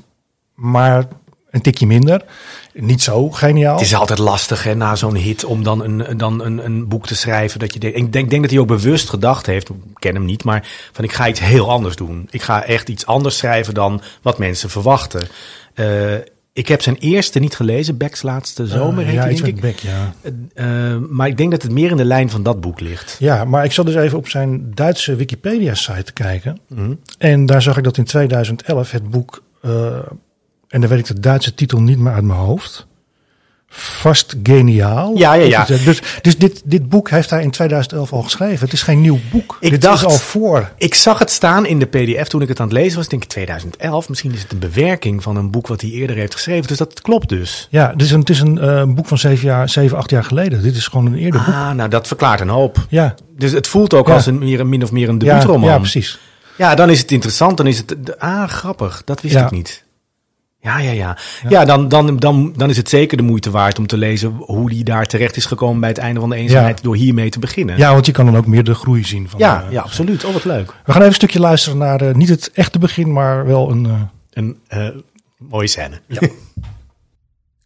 maar 0.54 1.06
een 1.50 1.60
tikje 1.60 1.86
minder. 1.86 2.24
Niet 2.72 3.02
zo 3.02 3.30
geniaal. 3.30 3.76
Het 3.76 3.84
is 3.84 3.94
altijd 3.94 4.18
lastig 4.18 4.64
hè, 4.64 4.74
na 4.74 4.96
zo'n 4.96 5.14
hit 5.14 5.44
om 5.44 5.62
dan 5.62 5.84
een, 5.84 6.16
dan 6.16 6.44
een, 6.44 6.64
een 6.64 6.88
boek 6.88 7.06
te 7.06 7.16
schrijven. 7.16 7.58
Dat 7.58 7.74
je 7.74 7.80
denkt, 7.80 7.96
ik 7.96 8.12
denk, 8.12 8.30
denk 8.30 8.42
dat 8.42 8.50
hij 8.50 8.60
ook 8.60 8.66
bewust 8.66 9.08
gedacht 9.08 9.46
heeft, 9.46 9.68
ik 9.68 9.74
ken 9.94 10.14
hem 10.14 10.24
niet, 10.24 10.44
maar 10.44 10.68
van 10.92 11.04
ik 11.04 11.12
ga 11.12 11.28
iets 11.28 11.40
heel 11.40 11.70
anders 11.70 11.96
doen. 11.96 12.28
Ik 12.30 12.42
ga 12.42 12.64
echt 12.64 12.88
iets 12.88 13.06
anders 13.06 13.36
schrijven 13.36 13.74
dan 13.74 14.02
wat 14.22 14.38
mensen 14.38 14.70
verwachten. 14.70 15.28
Eh, 15.74 16.14
ik 16.52 16.68
heb 16.68 16.82
zijn 16.82 16.96
eerste 16.96 17.38
niet 17.38 17.56
gelezen, 17.56 17.96
Beck's 17.96 18.22
laatste 18.22 18.66
zomer 18.66 19.00
Eh, 19.00 19.06
heet 19.06 19.14
ja, 19.14 19.26
denk 19.26 19.46
ik. 19.46 19.60
Beck, 19.60 19.78
ja. 19.78 20.14
Eh, 20.54 20.96
maar 21.10 21.28
ik 21.28 21.36
denk 21.36 21.50
dat 21.50 21.62
het 21.62 21.72
meer 21.72 21.90
in 21.90 21.96
de 21.96 22.04
lijn 22.04 22.30
van 22.30 22.42
dat 22.42 22.60
boek 22.60 22.80
ligt. 22.80 23.16
Ja, 23.18 23.44
maar 23.44 23.64
ik 23.64 23.72
zat 23.72 23.86
dus 23.86 23.94
even 23.94 24.18
op 24.18 24.28
zijn 24.28 24.72
Duitse 24.74 25.16
Wikipedia-site 25.16 26.02
te 26.02 26.12
kijken. 26.12 26.60
Mhm. 26.68 26.94
En 27.18 27.46
daar 27.46 27.62
zag 27.62 27.76
ik 27.76 27.84
dat 27.84 27.96
in 27.96 28.04
2011 28.04 28.90
het 28.90 29.10
boek, 29.10 29.42
en 30.74 30.80
dan 30.80 30.90
weet 30.90 30.98
ik 30.98 31.06
de 31.14 31.20
Duitse 31.20 31.54
titel 31.54 31.80
niet 31.80 31.98
meer 31.98 32.12
uit 32.12 32.24
mijn 32.24 32.38
hoofd, 32.38 32.86
Vast 33.76 34.36
Geniaal. 34.42 35.16
Ja, 35.18 35.32
ja, 35.32 35.44
ja. 35.44 35.64
Dus, 35.84 36.00
dus 36.22 36.38
dit, 36.38 36.62
dit 36.64 36.88
boek 36.88 37.10
heeft 37.10 37.30
hij 37.30 37.42
in 37.42 37.50
2011 37.50 38.12
al 38.12 38.22
geschreven. 38.22 38.64
Het 38.64 38.72
is 38.72 38.82
geen 38.82 39.00
nieuw 39.00 39.18
boek. 39.30 39.56
Ik 39.60 39.70
dit 39.70 39.82
dacht- 39.82 39.98
is 39.98 40.04
al 40.04 40.10
voor. 40.10 40.70
Ik 40.78 40.94
zag 40.94 41.18
het 41.18 41.30
staan 41.30 41.66
in 41.66 41.78
de 41.78 41.84
PDF 41.86 42.28
toen 42.28 42.42
ik 42.42 42.48
het 42.48 42.60
aan 42.60 42.66
het 42.66 42.74
lezen 42.76 42.94
was. 42.96 43.04
Ik 43.04 43.10
denk 43.10 43.24
2011, 43.24 44.08
misschien 44.08 44.32
is 44.32 44.42
het 44.42 44.52
een 44.52 44.58
bewerking 44.58 45.22
van 45.22 45.36
een 45.36 45.50
boek 45.50 45.66
wat 45.66 45.80
hij 45.80 45.90
eerder 45.90 46.16
heeft 46.16 46.32
geschreven. 46.34 46.66
Dus 46.66 46.76
dat 46.78 47.00
klopt 47.00 47.28
dus. 47.28 47.68
Ja, 47.70 47.90
het 47.90 48.02
is 48.02 48.10
een, 48.10 48.20
het 48.20 48.30
is 48.30 48.40
een 48.40 48.58
eh, 48.58 48.82
boek 48.84 49.06
van 49.06 49.18
zeven, 49.18 49.46
jaar, 49.46 49.68
zeven, 49.68 49.96
acht 49.96 50.10
jaar 50.10 50.24
geleden. 50.24 50.62
Dit 50.62 50.76
is 50.76 50.86
gewoon 50.86 51.06
een 51.06 51.14
eerder 51.18 51.44
boek. 51.44 51.54
Ah, 51.54 51.70
nou 51.72 51.88
dat 51.88 52.06
verklaart 52.06 52.40
een 52.40 52.48
hoop. 52.48 52.86
Ja, 52.88 53.14
Dus 53.36 53.52
het 53.52 53.66
voelt 53.66 53.94
ook 53.94 54.06
Ja. 54.08 54.14
als 54.14 54.26
een, 54.26 54.38
meer, 54.38 54.66
min 54.66 54.82
of 54.82 54.92
meer 54.92 55.08
een 55.08 55.18
debuutroman. 55.18 55.68
ja, 55.70 55.78
precies. 55.78 56.18
Ja, 56.58 56.74
dan 56.74 56.90
is 56.90 57.00
het 57.00 57.10
interessant. 57.10 57.56
Dan 57.56 57.66
is 57.66 57.78
het. 57.78 58.18
Ah, 58.18 58.48
grappig. 58.48 59.02
Dat 59.04 59.20
wist 59.20 59.34
Ja. 59.34 59.44
ik 59.44 59.50
niet. 59.50 59.83
Ja, 60.64 60.78
ja, 60.78 60.90
ja. 60.90 61.16
Ja, 61.48 61.64
dan, 61.64 61.88
dan, 61.88 62.16
dan, 62.16 62.52
dan 62.56 62.70
is 62.70 62.76
het 62.76 62.88
zeker 62.88 63.16
de 63.16 63.22
moeite 63.22 63.50
waard 63.50 63.78
om 63.78 63.86
te 63.86 63.96
lezen 63.96 64.30
hoe 64.30 64.70
die 64.70 64.84
daar 64.84 65.06
terecht 65.06 65.36
is 65.36 65.46
gekomen 65.46 65.80
bij 65.80 65.88
het 65.88 65.98
einde 65.98 66.20
van 66.20 66.30
de 66.30 66.36
eenzaamheid. 66.36 66.82
Door 66.82 66.96
hiermee 66.96 67.30
te 67.30 67.38
beginnen. 67.38 67.76
Ja, 67.76 67.92
want 67.92 68.06
je 68.06 68.12
kan 68.12 68.24
dan 68.24 68.36
ook 68.36 68.46
meer 68.46 68.64
de 68.64 68.74
groei 68.74 69.04
zien. 69.04 69.28
Van, 69.28 69.38
ja, 69.38 69.64
eh, 69.64 69.70
ja, 69.72 69.82
absoluut. 69.82 70.24
Oh, 70.24 70.32
wat 70.32 70.44
leuk. 70.44 70.66
We 70.66 70.74
gaan 70.92 70.94
even 70.94 71.06
een 71.06 71.14
stukje 71.14 71.40
luisteren 71.40 71.78
naar 71.78 72.00
eh, 72.00 72.14
niet 72.14 72.28
het 72.28 72.50
echte 72.54 72.78
begin, 72.78 73.12
maar 73.12 73.46
wel 73.46 73.70
een. 73.70 73.86
eh, 73.86 74.00
Een 74.30 74.58
eh, 74.66 74.88
mooie 75.38 75.66
scène. 75.66 76.00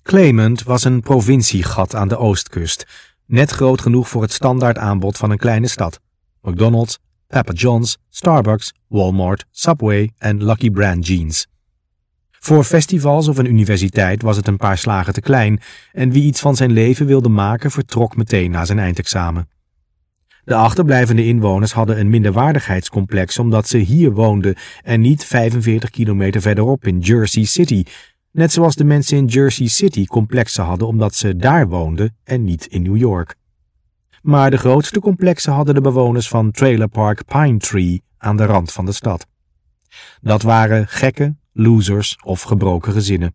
Clement 0.02 0.62
was 0.62 0.84
een 0.84 1.00
provinciegat 1.00 1.94
aan 1.94 2.08
de 2.08 2.18
oostkust. 2.18 2.86
Net 3.26 3.50
groot 3.50 3.80
genoeg 3.80 4.08
voor 4.08 4.22
het 4.22 4.32
standaard 4.32 4.78
aanbod 4.78 5.16
van 5.16 5.30
een 5.30 5.38
kleine 5.38 5.68
stad. 5.68 6.00
McDonald's, 6.42 6.98
Papa 7.26 7.52
John's, 7.52 7.98
Starbucks, 8.10 8.72
Walmart, 8.86 9.44
Subway 9.50 10.10
en 10.18 10.44
Lucky 10.44 10.70
Brand 10.70 11.06
jeans. 11.06 11.46
Voor 12.48 12.64
festivals 12.64 13.28
of 13.28 13.38
een 13.38 13.50
universiteit 13.50 14.22
was 14.22 14.36
het 14.36 14.46
een 14.46 14.56
paar 14.56 14.78
slagen 14.78 15.12
te 15.12 15.20
klein 15.20 15.60
en 15.92 16.10
wie 16.10 16.22
iets 16.22 16.40
van 16.40 16.56
zijn 16.56 16.72
leven 16.72 17.06
wilde 17.06 17.28
maken 17.28 17.70
vertrok 17.70 18.16
meteen 18.16 18.50
na 18.50 18.64
zijn 18.64 18.78
eindexamen. 18.78 19.48
De 20.44 20.54
achterblijvende 20.54 21.24
inwoners 21.24 21.72
hadden 21.72 22.00
een 22.00 22.10
minderwaardigheidscomplex 22.10 23.38
omdat 23.38 23.68
ze 23.68 23.78
hier 23.78 24.12
woonden 24.12 24.56
en 24.82 25.00
niet 25.00 25.24
45 25.24 25.90
kilometer 25.90 26.40
verderop 26.40 26.86
in 26.86 26.98
Jersey 26.98 27.44
City, 27.44 27.84
net 28.32 28.52
zoals 28.52 28.74
de 28.74 28.84
mensen 28.84 29.16
in 29.16 29.26
Jersey 29.26 29.66
City 29.66 30.06
complexen 30.06 30.64
hadden 30.64 30.88
omdat 30.88 31.14
ze 31.14 31.36
daar 31.36 31.68
woonden 31.68 32.16
en 32.24 32.44
niet 32.44 32.66
in 32.66 32.82
New 32.82 32.96
York. 32.96 33.34
Maar 34.22 34.50
de 34.50 34.58
grootste 34.58 35.00
complexen 35.00 35.52
hadden 35.52 35.74
de 35.74 35.80
bewoners 35.80 36.28
van 36.28 36.50
Trailer 36.50 36.88
Park 36.88 37.24
Pine 37.24 37.58
Tree 37.58 38.02
aan 38.18 38.36
de 38.36 38.44
rand 38.44 38.72
van 38.72 38.84
de 38.84 38.92
stad. 38.92 39.26
Dat 40.20 40.42
waren 40.42 40.88
gekken, 40.88 41.37
losers 41.58 42.18
of 42.24 42.42
gebroken 42.42 42.92
gezinnen. 42.92 43.34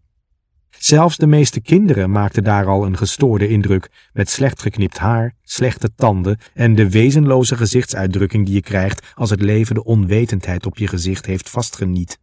Zelfs 0.70 1.18
de 1.18 1.28
meeste 1.28 1.62
kinderen 1.62 2.12
maakten 2.12 2.44
daar 2.44 2.66
al 2.66 2.86
een 2.86 2.98
gestoorde 2.98 3.48
indruk, 3.48 4.10
met 4.14 4.30
slecht 4.30 4.62
geknipt 4.62 4.98
haar, 4.98 5.36
slechte 5.42 5.94
tanden 5.96 6.38
en 6.54 6.76
de 6.76 6.90
wezenloze 6.90 7.58
gezichtsuitdrukking 7.58 8.46
die 8.46 8.54
je 8.54 8.62
krijgt 8.62 9.14
als 9.14 9.30
het 9.30 9.42
leven 9.42 9.76
de 9.76 9.84
onwetendheid 9.84 10.66
op 10.66 10.78
je 10.78 10.88
gezicht 10.88 11.26
heeft 11.26 11.50
vastgeniet. 11.50 12.20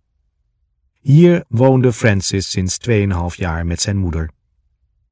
Hier 1.00 1.44
woonde 1.48 1.92
Francis 1.92 2.50
sinds 2.50 2.78
2,5 2.88 2.96
jaar 3.36 3.66
met 3.66 3.80
zijn 3.80 3.96
moeder. 3.96 4.30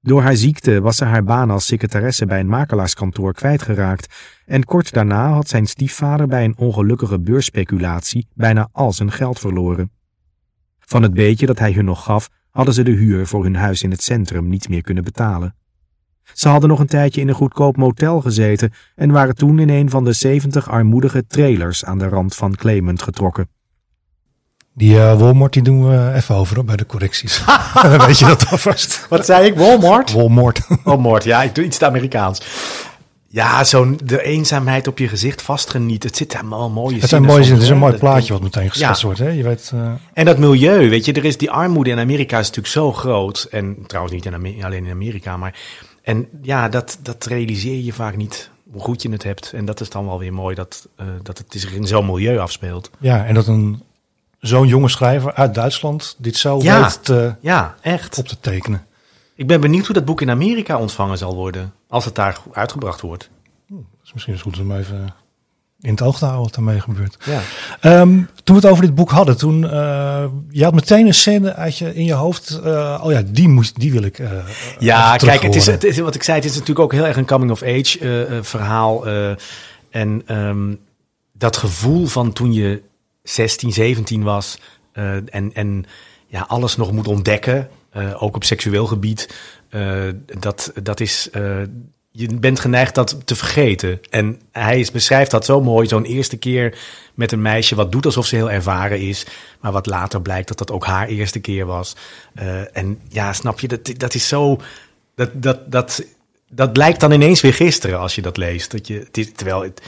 Door 0.00 0.22
haar 0.22 0.36
ziekte 0.36 0.80
was 0.80 0.96
ze 0.96 1.04
haar 1.04 1.24
baan 1.24 1.50
als 1.50 1.66
secretaresse 1.66 2.26
bij 2.26 2.40
een 2.40 2.48
makelaarskantoor 2.48 3.32
kwijtgeraakt 3.32 4.14
en 4.46 4.64
kort 4.64 4.92
daarna 4.92 5.32
had 5.32 5.48
zijn 5.48 5.66
stiefvader 5.66 6.26
bij 6.26 6.44
een 6.44 6.56
ongelukkige 6.56 7.20
beursspeculatie 7.20 8.26
bijna 8.34 8.68
al 8.72 8.92
zijn 8.92 9.12
geld 9.12 9.38
verloren. 9.38 9.90
Van 10.88 11.02
het 11.02 11.14
beetje 11.14 11.46
dat 11.46 11.58
hij 11.58 11.72
hun 11.72 11.84
nog 11.84 12.04
gaf, 12.04 12.28
hadden 12.50 12.74
ze 12.74 12.82
de 12.82 12.90
huur 12.90 13.26
voor 13.26 13.42
hun 13.42 13.56
huis 13.56 13.82
in 13.82 13.90
het 13.90 14.02
centrum 14.02 14.48
niet 14.48 14.68
meer 14.68 14.82
kunnen 14.82 15.04
betalen. 15.04 15.54
Ze 16.32 16.48
hadden 16.48 16.68
nog 16.68 16.78
een 16.78 16.86
tijdje 16.86 17.20
in 17.20 17.28
een 17.28 17.34
goedkoop 17.34 17.76
motel 17.76 18.20
gezeten 18.20 18.72
en 18.94 19.10
waren 19.10 19.34
toen 19.34 19.58
in 19.58 19.68
een 19.68 19.90
van 19.90 20.04
de 20.04 20.12
zeventig 20.12 20.70
armoedige 20.70 21.26
trailers 21.26 21.84
aan 21.84 21.98
de 21.98 22.08
rand 22.08 22.34
van 22.34 22.54
Clement 22.54 23.02
getrokken. 23.02 23.48
Die 24.74 24.94
uh, 24.94 25.18
Walmart 25.18 25.52
die 25.52 25.62
doen 25.62 25.88
we 25.88 26.12
even 26.14 26.34
over 26.34 26.64
bij 26.64 26.76
de 26.76 26.86
correcties. 26.86 27.44
Weet 28.06 28.18
je 28.18 28.26
dat 28.26 28.50
alvast? 28.50 29.06
Wat 29.08 29.24
zei 29.24 29.46
ik? 29.46 29.54
Walmart? 29.56 30.12
Walmart. 30.12 30.60
Walmart, 30.84 31.24
ja, 31.24 31.42
ik 31.42 31.54
doe 31.54 31.64
iets 31.64 31.78
te 31.78 31.86
Amerikaans. 31.86 32.42
Ja, 33.30 33.64
zo'n 33.64 33.98
de 34.04 34.22
eenzaamheid 34.22 34.86
op 34.86 34.98
je 34.98 35.08
gezicht 35.08 35.42
vastgeniet. 35.42 36.02
Het 36.02 36.16
zit 36.16 36.32
helemaal 36.32 36.70
mooie 36.70 37.00
Het 37.00 37.08
zijn 37.08 37.22
mooie. 37.22 37.44
Het 37.44 37.62
is 37.62 37.68
een 37.68 37.78
mooi 37.78 37.96
plaatje 37.96 38.32
wat 38.32 38.42
meteen 38.42 38.70
geschetst 38.70 39.00
Ja. 39.00 39.06
wordt. 39.06 39.20
Hè? 39.20 39.28
Je 39.28 39.42
weet, 39.42 39.70
uh... 39.74 39.90
En 40.12 40.24
dat 40.24 40.38
milieu, 40.38 40.88
weet 40.90 41.04
je, 41.04 41.12
er 41.12 41.24
is 41.24 41.36
die 41.36 41.50
armoede 41.50 41.90
in 41.90 41.98
Amerika 41.98 42.38
is 42.38 42.46
natuurlijk 42.46 42.74
zo 42.74 42.92
groot. 42.92 43.46
En 43.50 43.76
trouwens 43.86 44.14
niet 44.14 44.26
in 44.26 44.64
alleen 44.64 44.84
in 44.84 44.90
Amerika, 44.92 45.36
maar. 45.36 45.58
En 46.02 46.28
ja, 46.42 46.68
dat, 46.68 46.98
dat 47.02 47.24
realiseer 47.24 47.84
je 47.84 47.92
vaak 47.92 48.16
niet 48.16 48.50
hoe 48.70 48.80
goed 48.80 49.02
je 49.02 49.10
het 49.10 49.22
hebt. 49.22 49.52
En 49.52 49.64
dat 49.64 49.80
is 49.80 49.90
dan 49.90 50.06
wel 50.06 50.18
weer 50.18 50.32
mooi 50.32 50.54
dat, 50.54 50.88
uh, 51.00 51.06
dat 51.22 51.38
het 51.38 51.46
zich 51.48 51.72
in 51.74 51.86
zo'n 51.86 52.06
milieu 52.06 52.38
afspeelt. 52.38 52.90
Ja, 52.98 53.24
en 53.26 53.34
dat 53.34 53.46
een 53.46 53.82
zo'n 54.40 54.66
jonge 54.66 54.88
schrijver 54.88 55.34
uit 55.34 55.54
Duitsland 55.54 56.14
dit 56.18 56.36
zo 56.36 56.62
Ja. 56.62 56.80
weet 56.82 57.04
te, 57.04 57.34
Ja, 57.40 57.74
echt. 57.80 58.18
op 58.18 58.26
te 58.28 58.40
tekenen. 58.40 58.86
Ik 59.34 59.46
ben 59.46 59.60
benieuwd 59.60 59.84
hoe 59.86 59.94
dat 59.94 60.04
boek 60.04 60.20
in 60.20 60.30
Amerika 60.30 60.78
ontvangen 60.78 61.18
zal 61.18 61.34
worden. 61.34 61.72
Als 61.88 62.04
het 62.04 62.14
daar 62.14 62.40
uitgebracht 62.52 63.00
wordt. 63.00 63.30
Dus 64.02 64.12
misschien 64.12 64.34
is 64.34 64.42
het 64.44 64.54
goed 64.54 64.64
om 64.64 64.76
even 64.76 65.14
in 65.80 65.90
het 65.90 66.02
oog 66.02 66.18
te 66.18 66.24
houden 66.24 66.46
wat 66.46 66.56
ermee 66.56 66.80
gebeurt. 66.80 67.16
Ja. 67.24 67.40
Ehm, 67.80 68.22
toen 68.44 68.56
we 68.56 68.62
het 68.62 68.66
over 68.66 68.84
dit 68.84 68.94
boek 68.94 69.10
hadden, 69.10 69.36
toen 69.36 69.62
uh, 69.62 70.24
je 70.50 70.64
had 70.64 70.74
meteen 70.74 71.06
een 71.06 71.14
scène 71.14 71.54
uit 71.54 71.78
je, 71.78 71.94
in 71.94 72.04
je 72.04 72.12
hoofd. 72.12 72.60
Uh, 72.64 73.02
oh 73.04 73.12
ja, 73.12 73.22
die, 73.26 73.48
moest, 73.48 73.80
die 73.80 73.92
wil 73.92 74.02
ik. 74.02 74.18
Uh, 74.18 74.30
ja, 74.78 75.16
kijk, 75.16 75.42
het 75.42 75.54
is, 75.54 75.66
het 75.66 75.84
is 75.84 75.98
wat 75.98 76.14
ik 76.14 76.22
zei. 76.22 76.36
Het 76.36 76.46
is 76.46 76.52
natuurlijk 76.52 76.80
ook 76.80 76.92
heel 76.92 77.06
erg 77.06 77.16
een 77.16 77.26
coming 77.26 77.50
of 77.50 77.62
age 77.62 78.38
verhaal. 78.42 79.06
en 79.90 80.36
um, 80.36 80.80
dat 81.32 81.56
gevoel 81.56 82.06
van 82.06 82.32
toen 82.32 82.52
je 82.52 82.82
16, 83.22 83.72
17 83.72 84.22
was 84.22 84.58
en, 84.92 85.50
en 85.52 85.84
ja, 86.26 86.44
alles 86.48 86.76
nog 86.76 86.92
moet 86.92 87.06
ontdekken, 87.06 87.68
ook 88.18 88.36
op 88.36 88.44
seksueel 88.44 88.86
gebied. 88.86 89.34
Dat, 90.38 90.72
dat 90.82 91.00
is 91.00 91.30
je 92.18 92.34
bent 92.34 92.60
geneigd 92.60 92.94
dat 92.94 93.26
te 93.26 93.36
vergeten. 93.36 94.00
En 94.10 94.40
hij 94.52 94.88
beschrijft 94.92 95.30
dat 95.30 95.44
zo 95.44 95.60
mooi, 95.60 95.88
zo'n 95.88 96.04
eerste 96.04 96.36
keer 96.36 96.78
met 97.14 97.32
een 97.32 97.42
meisje 97.42 97.74
wat 97.74 97.92
doet 97.92 98.04
alsof 98.06 98.26
ze 98.26 98.36
heel 98.36 98.50
ervaren 98.50 99.00
is, 99.00 99.26
maar 99.60 99.72
wat 99.72 99.86
later 99.86 100.22
blijkt 100.22 100.48
dat 100.48 100.58
dat 100.58 100.70
ook 100.70 100.84
haar 100.84 101.08
eerste 101.08 101.40
keer 101.40 101.66
was. 101.66 101.96
Uh, 102.34 102.76
en 102.76 103.00
ja, 103.08 103.32
snap 103.32 103.60
je, 103.60 103.68
dat, 103.68 103.92
dat 103.96 104.14
is 104.14 104.28
zo, 104.28 104.60
dat, 105.14 105.30
dat, 105.34 105.72
dat, 105.72 106.04
dat 106.50 106.76
lijkt 106.76 107.00
dan 107.00 107.12
ineens 107.12 107.40
weer 107.40 107.54
gisteren 107.54 107.98
als 107.98 108.14
je 108.14 108.22
dat 108.22 108.36
leest. 108.36 108.70
Dat 108.70 108.86
je, 108.86 109.10
terwijl 109.10 109.62
het, 109.62 109.82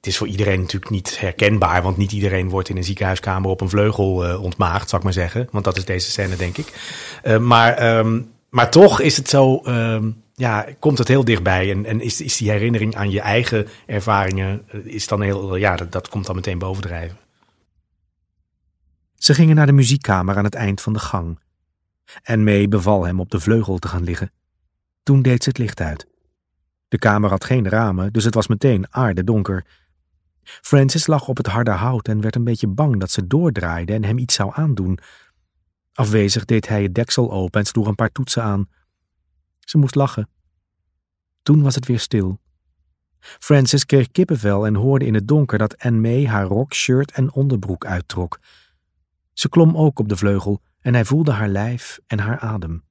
is 0.00 0.16
voor 0.16 0.26
iedereen 0.26 0.60
natuurlijk 0.60 0.90
niet 0.90 1.20
herkenbaar, 1.20 1.82
want 1.82 1.96
niet 1.96 2.12
iedereen 2.12 2.48
wordt 2.48 2.68
in 2.68 2.76
een 2.76 2.84
ziekenhuiskamer 2.84 3.50
op 3.50 3.60
een 3.60 3.68
vleugel 3.68 4.38
ontmaagd, 4.40 4.88
zal 4.88 4.98
ik 4.98 5.04
maar 5.04 5.12
zeggen. 5.12 5.48
Want 5.50 5.64
dat 5.64 5.76
is 5.76 5.84
deze 5.84 6.10
scène, 6.10 6.36
denk 6.36 6.56
ik. 6.56 6.72
Maar, 7.40 7.98
um, 7.98 8.30
maar 8.52 8.70
toch 8.70 9.00
is 9.00 9.16
het 9.16 9.28
zo. 9.28 9.62
Um, 9.66 10.22
ja, 10.34 10.66
komt 10.78 10.98
het 10.98 11.08
heel 11.08 11.24
dichtbij. 11.24 11.70
En, 11.70 11.84
en 11.84 12.00
is, 12.00 12.20
is 12.20 12.36
die 12.36 12.50
herinnering 12.50 12.96
aan 12.96 13.10
je 13.10 13.20
eigen 13.20 13.66
ervaringen, 13.86 14.62
is 14.84 15.06
dan 15.06 15.20
heel, 15.20 15.56
ja, 15.56 15.76
dat, 15.76 16.08
komt 16.08 16.26
dan 16.26 16.34
meteen 16.34 16.58
bovendrijven. 16.58 17.18
Ze 19.14 19.34
gingen 19.34 19.56
naar 19.56 19.66
de 19.66 19.72
muziekkamer 19.72 20.36
aan 20.36 20.44
het 20.44 20.54
eind 20.54 20.80
van 20.80 20.92
de 20.92 20.98
gang. 20.98 21.38
En 22.22 22.44
May 22.44 22.68
beval 22.68 23.04
hem 23.04 23.20
op 23.20 23.30
de 23.30 23.40
vleugel 23.40 23.78
te 23.78 23.88
gaan 23.88 24.04
liggen. 24.04 24.32
Toen 25.02 25.22
deed 25.22 25.42
ze 25.42 25.48
het 25.48 25.58
licht 25.58 25.80
uit. 25.80 26.06
De 26.88 26.98
kamer 26.98 27.30
had 27.30 27.44
geen 27.44 27.68
ramen, 27.68 28.12
dus 28.12 28.24
het 28.24 28.34
was 28.34 28.46
meteen 28.46 28.86
aardedonker. 28.90 29.66
Francis 30.42 31.06
lag 31.06 31.28
op 31.28 31.36
het 31.36 31.46
harde 31.46 31.70
hout 31.70 32.08
en 32.08 32.20
werd 32.20 32.34
een 32.34 32.44
beetje 32.44 32.66
bang 32.66 33.00
dat 33.00 33.10
ze 33.10 33.26
doordraaide 33.26 33.92
en 33.92 34.04
hem 34.04 34.18
iets 34.18 34.34
zou 34.34 34.50
aandoen. 34.54 34.98
Afwezig 35.92 36.44
deed 36.44 36.68
hij 36.68 36.82
het 36.82 36.94
deksel 36.94 37.32
open 37.32 37.60
en 37.60 37.66
sloeg 37.66 37.86
een 37.86 37.94
paar 37.94 38.12
toetsen 38.12 38.42
aan. 38.42 38.68
Ze 39.58 39.78
moest 39.78 39.94
lachen. 39.94 40.28
Toen 41.42 41.62
was 41.62 41.74
het 41.74 41.86
weer 41.86 42.00
stil. 42.00 42.40
Francis 43.20 43.86
kreeg 43.86 44.10
kippenvel 44.10 44.66
en 44.66 44.74
hoorde 44.74 45.06
in 45.06 45.14
het 45.14 45.28
donker 45.28 45.58
dat 45.58 45.78
Anne 45.78 46.00
May 46.00 46.26
haar 46.26 46.46
rok, 46.46 46.74
shirt 46.74 47.12
en 47.12 47.32
onderbroek 47.32 47.86
uittrok. 47.86 48.40
Ze 49.32 49.48
klom 49.48 49.76
ook 49.76 49.98
op 49.98 50.08
de 50.08 50.16
vleugel 50.16 50.62
en 50.80 50.94
hij 50.94 51.04
voelde 51.04 51.32
haar 51.32 51.48
lijf 51.48 51.98
en 52.06 52.18
haar 52.18 52.38
adem. 52.38 52.84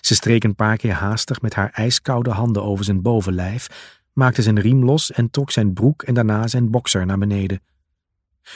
Ze 0.00 0.14
streek 0.14 0.44
een 0.44 0.54
paar 0.54 0.76
keer 0.76 0.92
haastig 0.92 1.40
met 1.40 1.54
haar 1.54 1.70
ijskoude 1.70 2.30
handen 2.30 2.62
over 2.62 2.84
zijn 2.84 3.02
bovenlijf, 3.02 3.96
maakte 4.12 4.42
zijn 4.42 4.60
riem 4.60 4.84
los 4.84 5.12
en 5.12 5.30
trok 5.30 5.50
zijn 5.50 5.72
broek 5.72 6.02
en 6.02 6.14
daarna 6.14 6.46
zijn 6.46 6.70
bokser 6.70 7.06
naar 7.06 7.18
beneden. 7.18 7.62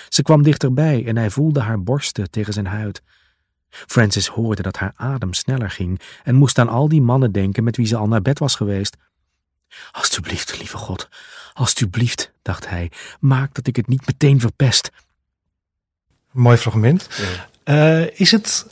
Ze 0.09 0.23
kwam 0.23 0.43
dichterbij 0.43 1.07
en 1.07 1.17
hij 1.17 1.31
voelde 1.31 1.61
haar 1.61 1.83
borsten 1.83 2.31
tegen 2.31 2.53
zijn 2.53 2.67
huid. 2.67 3.03
Francis 3.73 4.27
hoorde 4.27 4.63
dat 4.63 4.77
haar 4.77 4.93
adem 4.97 5.33
sneller 5.33 5.71
ging 5.71 6.01
en 6.23 6.35
moest 6.35 6.59
aan 6.59 6.69
al 6.69 6.89
die 6.89 7.03
mannen 7.03 7.33
denken 7.33 7.65
met 7.65 7.77
wie 7.77 7.87
ze 7.87 7.97
al 7.97 8.09
naar 8.09 8.23
bed 8.23 8.39
was 8.39 8.55
geweest. 8.55 8.97
Alsjeblieft, 9.93 10.59
lieve 10.59 10.77
God, 10.77 11.09
alsjeblieft, 11.53 12.33
dacht 12.43 12.69
hij, 12.69 12.91
maak 13.21 13.55
dat 13.55 13.67
ik 13.67 13.77
het 13.77 13.89
niet 13.89 14.07
meteen 14.07 14.41
verpest. 14.41 14.91
Mooi 16.31 16.57
fragment. 16.57 17.09
Ja. 17.65 18.03
Uh, 18.03 18.21
is 18.21 18.31
het 18.31 18.67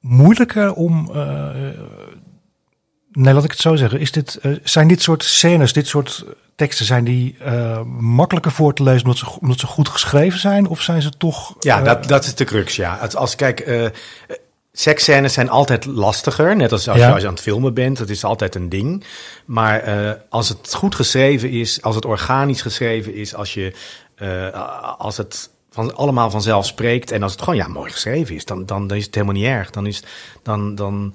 moeilijker 0.00 0.72
om. 0.72 1.10
Uh, 1.14 1.68
nee, 3.12 3.34
laat 3.34 3.44
ik 3.44 3.50
het 3.50 3.60
zo 3.60 3.76
zeggen. 3.76 4.00
Is 4.00 4.12
dit, 4.12 4.38
uh, 4.42 4.58
zijn 4.64 4.88
dit 4.88 5.02
soort 5.02 5.24
scènes, 5.24 5.72
dit 5.72 5.86
soort 5.86 6.24
teksten, 6.54 6.86
zijn 6.86 7.04
die 7.04 7.36
makkelijker 7.98 8.52
voor 8.52 8.74
te 8.74 8.82
lezen 8.82 9.02
omdat 9.02 9.18
ze, 9.18 9.40
omdat 9.40 9.58
ze 9.58 9.66
goed 9.66 9.88
geschreven 9.88 10.38
zijn? 10.38 10.66
Of 10.66 10.80
zijn 10.80 11.02
ze 11.02 11.10
toch. 11.10 11.54
Ja, 11.60 11.82
dat, 11.82 12.08
dat 12.08 12.24
is 12.24 12.34
de 12.34 12.44
crux, 12.44 12.76
ja. 12.76 12.96
Als, 12.96 13.16
als 13.16 13.34
kijk. 13.34 13.90
Seksscènes 14.72 15.32
zijn 15.32 15.48
altijd 15.48 15.84
lastiger, 15.84 16.56
net 16.56 16.72
als 16.72 16.88
als, 16.88 16.98
ja. 16.98 17.06
je, 17.06 17.12
als 17.12 17.22
je 17.22 17.28
aan 17.28 17.34
het 17.34 17.42
filmen 17.42 17.74
bent. 17.74 17.98
Dat 17.98 18.08
is 18.08 18.24
altijd 18.24 18.54
een 18.54 18.68
ding. 18.68 19.04
Maar 19.44 19.82
als 20.28 20.48
het 20.48 20.74
goed 20.74 20.94
geschreven 20.94 21.50
is, 21.50 21.82
als 21.82 21.94
het 21.94 22.04
organisch 22.04 22.62
geschreven 22.62 23.14
is, 23.14 23.34
als, 23.34 23.54
je, 23.54 23.72
als 24.98 25.16
het 25.16 25.50
van, 25.70 25.94
allemaal 25.96 26.30
vanzelf 26.30 26.66
spreekt 26.66 27.10
en 27.10 27.22
als 27.22 27.32
het 27.32 27.40
gewoon 27.40 27.56
ja, 27.56 27.68
mooi 27.68 27.90
geschreven 27.90 28.34
is, 28.34 28.44
dan, 28.44 28.66
dan, 28.66 28.86
dan 28.86 28.96
is 28.96 29.04
het 29.04 29.14
helemaal 29.14 29.34
niet 29.34 29.44
erg. 29.44 29.70
Dan, 29.70 29.86
is, 29.86 30.02
dan, 30.42 30.74
dan, 30.74 31.14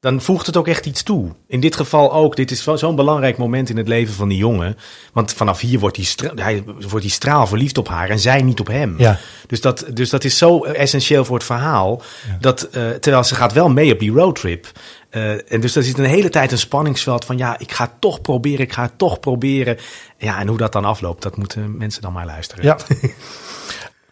dan 0.00 0.20
voegt 0.20 0.46
het 0.46 0.56
ook 0.56 0.68
echt 0.68 0.86
iets 0.86 1.02
toe. 1.02 1.32
In 1.46 1.60
dit 1.60 1.76
geval 1.76 2.12
ook. 2.12 2.36
Dit 2.36 2.50
is 2.50 2.64
zo'n 2.74 2.96
belangrijk 2.96 3.36
moment 3.36 3.68
in 3.68 3.76
het 3.76 3.88
leven 3.88 4.14
van 4.14 4.28
die 4.28 4.38
jongen. 4.38 4.76
Want 5.12 5.32
vanaf 5.32 5.60
hier 5.60 5.78
wordt 5.78 5.96
hij, 5.96 6.04
stra 6.04 6.34
hij, 6.34 6.64
wordt 6.88 7.10
straal 7.10 7.46
verliefd 7.46 7.78
op 7.78 7.88
haar 7.88 8.10
en 8.10 8.18
zij 8.18 8.42
niet 8.42 8.60
op 8.60 8.66
hem. 8.66 8.94
Ja. 8.98 9.18
Dus, 9.46 9.60
dat, 9.60 9.86
dus 9.92 10.10
dat 10.10 10.24
is 10.24 10.38
zo 10.38 10.64
essentieel 10.64 11.24
voor 11.24 11.36
het 11.36 11.44
verhaal. 11.44 12.02
Ja. 12.28 12.36
Dat, 12.40 12.68
uh, 12.72 12.90
terwijl 12.90 13.24
ze 13.24 13.34
gaat 13.34 13.52
wel 13.52 13.68
mee 13.68 13.92
op 13.92 13.98
die 13.98 14.12
roadtrip. 14.12 14.72
Uh, 15.10 15.52
en 15.52 15.60
dus 15.60 15.76
er 15.76 15.82
zit 15.82 15.98
een 15.98 16.04
hele 16.04 16.28
tijd 16.28 16.52
een 16.52 16.58
spanningsveld 16.58 17.24
van 17.24 17.38
ja, 17.38 17.58
ik 17.58 17.72
ga 17.72 17.84
het 17.84 18.00
toch 18.00 18.20
proberen, 18.20 18.60
ik 18.60 18.72
ga 18.72 18.82
het 18.82 18.98
toch 18.98 19.20
proberen. 19.20 19.76
Ja, 20.18 20.38
en 20.38 20.48
hoe 20.48 20.58
dat 20.58 20.72
dan 20.72 20.84
afloopt, 20.84 21.22
dat 21.22 21.36
moeten 21.36 21.76
mensen 21.76 22.02
dan 22.02 22.12
maar 22.12 22.26
luisteren. 22.26 22.64
Ja. 22.64 22.78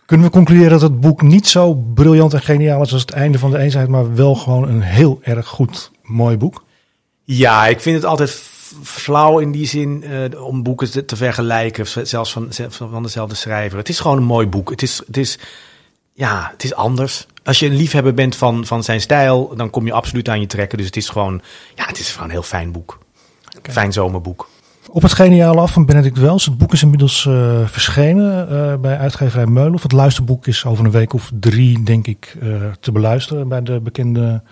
Kunnen 0.09 0.27
we 0.27 0.33
concluderen 0.33 0.71
dat 0.71 0.81
het 0.81 1.01
boek 1.01 1.23
niet 1.23 1.47
zo 1.47 1.75
briljant 1.75 2.35
en 2.35 2.43
geniaal 2.43 2.83
is 2.83 2.93
als 2.93 3.01
het 3.01 3.11
einde 3.11 3.39
van 3.39 3.51
de 3.51 3.59
eenzaamheid, 3.59 3.93
maar 3.93 4.15
wel 4.15 4.35
gewoon 4.35 4.69
een 4.69 4.81
heel 4.81 5.19
erg 5.23 5.47
goed, 5.47 5.91
mooi 6.03 6.37
boek? 6.37 6.65
Ja, 7.25 7.67
ik 7.67 7.81
vind 7.81 7.97
het 7.97 8.05
altijd 8.05 8.31
flauw 8.83 9.39
in 9.39 9.53
die 9.53 9.67
zin 9.67 10.05
uh, 10.05 10.45
om 10.45 10.63
boeken 10.63 10.91
te, 10.91 11.05
te, 11.05 11.17
vergelijken, 11.17 12.07
zelfs 12.07 12.33
van, 12.33 12.49
van 12.69 13.03
dezelfde 13.03 13.35
schrijver. 13.35 13.79
Het 13.79 13.89
is 13.89 14.01
gewoon 14.01 14.17
een 14.17 14.23
mooi 14.23 14.47
boek. 14.47 14.71
Het 14.71 14.83
is, 14.83 15.03
het 15.07 15.17
is, 15.17 15.39
ja, 16.15 16.49
het 16.53 16.65
is 16.65 16.75
anders. 16.75 17.27
Als 17.45 17.59
je 17.59 17.67
een 17.67 17.77
liefhebber 17.77 18.15
bent 18.15 18.37
van, 18.37 18.67
van 18.67 18.85
zijn 18.85 19.01
stijl, 19.01 19.57
dan 19.57 19.71
kom 19.71 19.87
je 19.87 19.93
absoluut 19.93 20.29
aan 20.29 20.41
je 20.41 20.47
trekken. 20.47 20.79
Dus 20.79 20.87
het 20.87 20.97
is 20.97 21.09
gewoon, 21.09 21.43
ja, 21.75 21.87
het 21.87 21.99
is 21.99 22.11
gewoon 22.11 22.25
een 22.25 22.35
heel 22.35 22.43
fijn 22.43 22.73
boek. 22.73 22.99
Okay. 23.59 23.75
Fijn 23.75 23.93
zomerboek. 23.93 24.49
Op 24.91 25.03
het 25.03 25.13
geniale 25.13 25.61
af 25.61 25.73
van 25.73 25.87
Benedict 25.87 26.19
Wells. 26.19 26.45
Het 26.45 26.59
boek 26.59 26.73
is 26.73 26.83
inmiddels 26.83 27.25
uh, 27.25 27.51
verschenen 27.65 28.49
uh, 28.53 28.75
bij 28.81 28.99
uitgeverij 28.99 29.47
Meulhof. 29.47 29.83
Het 29.83 29.93
luisterboek 29.93 30.47
is 30.47 30.65
over 30.65 30.85
een 30.85 30.91
week 30.91 31.13
of 31.13 31.31
drie, 31.41 31.83
denk 31.83 32.07
ik, 32.07 32.37
uh, 32.43 32.55
te 32.81 32.93
beluisteren 32.93 33.49
bij 33.49 33.63
de 33.63 33.81
bekende 33.81 34.43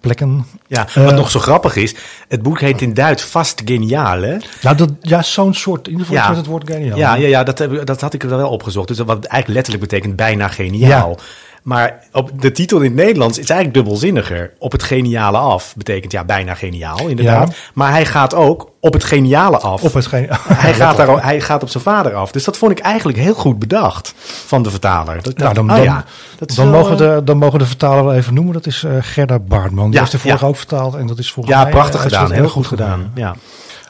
plekken. 0.00 0.44
Ja, 0.66 0.86
wat 0.94 1.14
nog 1.14 1.30
zo 1.30 1.40
grappig 1.40 1.76
is, 1.76 1.94
het 2.28 2.42
boek 2.42 2.60
heet 2.60 2.80
in 2.80 2.94
Duits 2.94 3.22
vast 3.22 3.62
geniaal, 3.64 4.20
hè? 4.22 4.36
Nou, 4.62 4.76
dat, 4.76 4.90
ja, 5.00 5.22
zo'n 5.22 5.54
soort, 5.54 5.86
in 5.86 5.92
ieder 5.92 6.06
geval 6.06 6.22
ja. 6.22 6.28
met 6.28 6.36
het 6.36 6.46
woord 6.46 6.70
geniaal. 6.70 6.98
Ja, 6.98 7.14
ja, 7.14 7.26
ja 7.26 7.42
dat, 7.42 7.68
dat 7.84 8.00
had 8.00 8.14
ik 8.14 8.22
er 8.22 8.28
wel 8.28 8.50
opgezocht. 8.50 8.88
Dus 8.88 8.98
wat 8.98 9.24
eigenlijk 9.24 9.48
letterlijk 9.48 9.90
betekent 9.90 10.16
bijna 10.16 10.48
geniaal. 10.48 11.08
Ja. 11.08 11.24
Maar 11.62 12.04
op 12.12 12.42
de 12.42 12.52
titel 12.52 12.78
in 12.78 12.84
het 12.84 12.94
Nederlands 12.94 13.38
is 13.38 13.48
eigenlijk 13.50 13.74
dubbelzinniger. 13.74 14.52
Op 14.58 14.72
het 14.72 14.82
geniale 14.82 15.38
af 15.38 15.74
betekent 15.76 16.12
ja 16.12 16.24
bijna 16.24 16.54
geniaal, 16.54 17.08
inderdaad. 17.08 17.48
Ja. 17.48 17.54
Maar 17.74 17.90
hij 17.90 18.06
gaat 18.06 18.34
ook 18.34 18.70
op 18.80 18.92
het 18.92 19.04
geniale 19.04 19.58
af. 19.58 19.82
Op 19.82 19.92
het 19.92 20.10
hij, 20.10 20.74
gaat 20.74 20.96
daar, 20.96 21.24
hij 21.24 21.40
gaat 21.40 21.62
op 21.62 21.68
zijn 21.68 21.82
vader 21.82 22.14
af. 22.14 22.32
Dus 22.32 22.44
dat 22.44 22.56
vond 22.56 22.72
ik 22.72 22.78
eigenlijk 22.78 23.18
heel 23.18 23.34
goed 23.34 23.58
bedacht 23.58 24.14
van 24.46 24.62
de 24.62 24.70
vertaler. 24.70 25.22
Dat 25.22 25.38
Nou, 25.38 25.54
dan, 25.54 25.70
oh 25.70 25.76
dan, 25.76 25.84
ja, 25.84 26.04
dat 26.38 26.50
is 26.50 26.56
dan, 26.56 26.70
wel, 26.70 26.80
mogen 26.80 26.96
de, 26.96 27.20
dan 27.24 27.38
mogen 27.38 27.58
de 27.58 27.66
vertaler 27.66 28.04
wel 28.04 28.14
even 28.14 28.34
noemen. 28.34 28.52
Dat 28.52 28.66
is 28.66 28.84
eh, 28.84 28.92
Gerda 29.00 29.38
Baartman. 29.38 29.84
Die 29.84 29.94
Ja, 29.94 30.00
heeft 30.00 30.12
de 30.12 30.18
vorige 30.18 30.46
ook 30.46 30.56
vertaald. 30.56 30.94
En 30.94 31.06
dat 31.06 31.18
is 31.18 31.32
volgens 31.32 31.54
Ja, 31.54 31.62
mij... 31.62 31.72
prachtig 31.72 32.04
eh, 32.04 32.06
gedaan. 32.06 32.32
Heel 32.32 32.48
goed 32.48 32.66
gedaan. 32.66 33.12
Ja. 33.14 33.34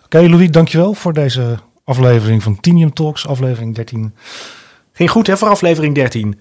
Oké, 0.05 0.19
Louis, 0.21 0.50
dankjewel 0.50 0.95
voor 0.95 1.12
deze 1.12 1.59
aflevering 1.85 2.43
van 2.43 2.61
Tinium 2.61 2.93
Talks, 2.93 3.27
aflevering 3.27 3.75
13. 3.75 4.15
Ging 4.93 5.11
goed 5.11 5.27
hè 5.27 5.37
voor 5.37 5.49
aflevering 5.49 5.95
13. 5.95 6.41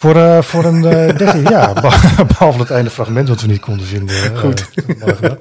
Voor, 0.00 0.16
eh, 0.16 0.42
voor 0.42 0.64
een 0.64 0.84
eh 0.84 1.16
13, 1.18 1.42
ja, 1.42 1.72
beh- 1.72 2.20
behalve 2.28 2.58
het 2.58 2.70
ene 2.70 2.90
fragment 2.90 3.28
wat 3.28 3.40
we 3.40 3.46
niet 3.46 3.60
konden 3.60 3.86
vinden. 3.86 4.16
eh, 4.34 4.38
Goed. 4.38 4.70
gedaan. 4.98 5.38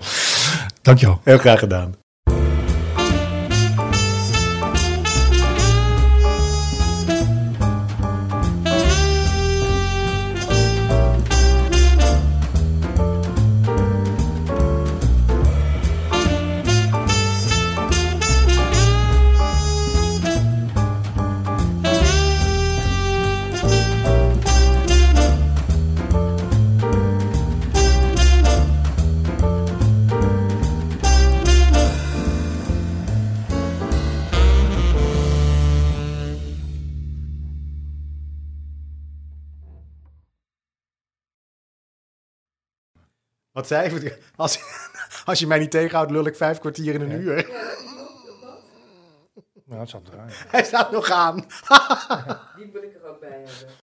Dankjewel. 0.81 1.21
Heel 1.23 1.37
graag 1.37 1.59
gedaan. 1.59 1.95
Wat 43.57 43.67
zei 43.67 44.01
je? 44.01 44.17
Als, 44.35 44.59
als 45.25 45.39
je 45.39 45.47
mij 45.47 45.59
niet 45.59 45.71
tegenhoudt, 45.71 46.11
lul 46.11 46.25
ik 46.25 46.35
vijf 46.35 46.59
kwartier 46.59 46.93
in 46.93 47.01
een 47.01 47.21
uur. 47.21 47.49
Nou, 49.65 49.79
het 49.79 49.89
zal 49.89 50.01
draaien. 50.01 50.33
Hij 50.47 50.63
staat 50.63 50.91
nog 50.91 51.11
aan. 51.11 51.35
Die 52.55 52.71
wil 52.71 52.83
ik 52.83 52.95
er 52.95 53.09
ook 53.09 53.19
bij 53.19 53.29
hebben. 53.29 53.86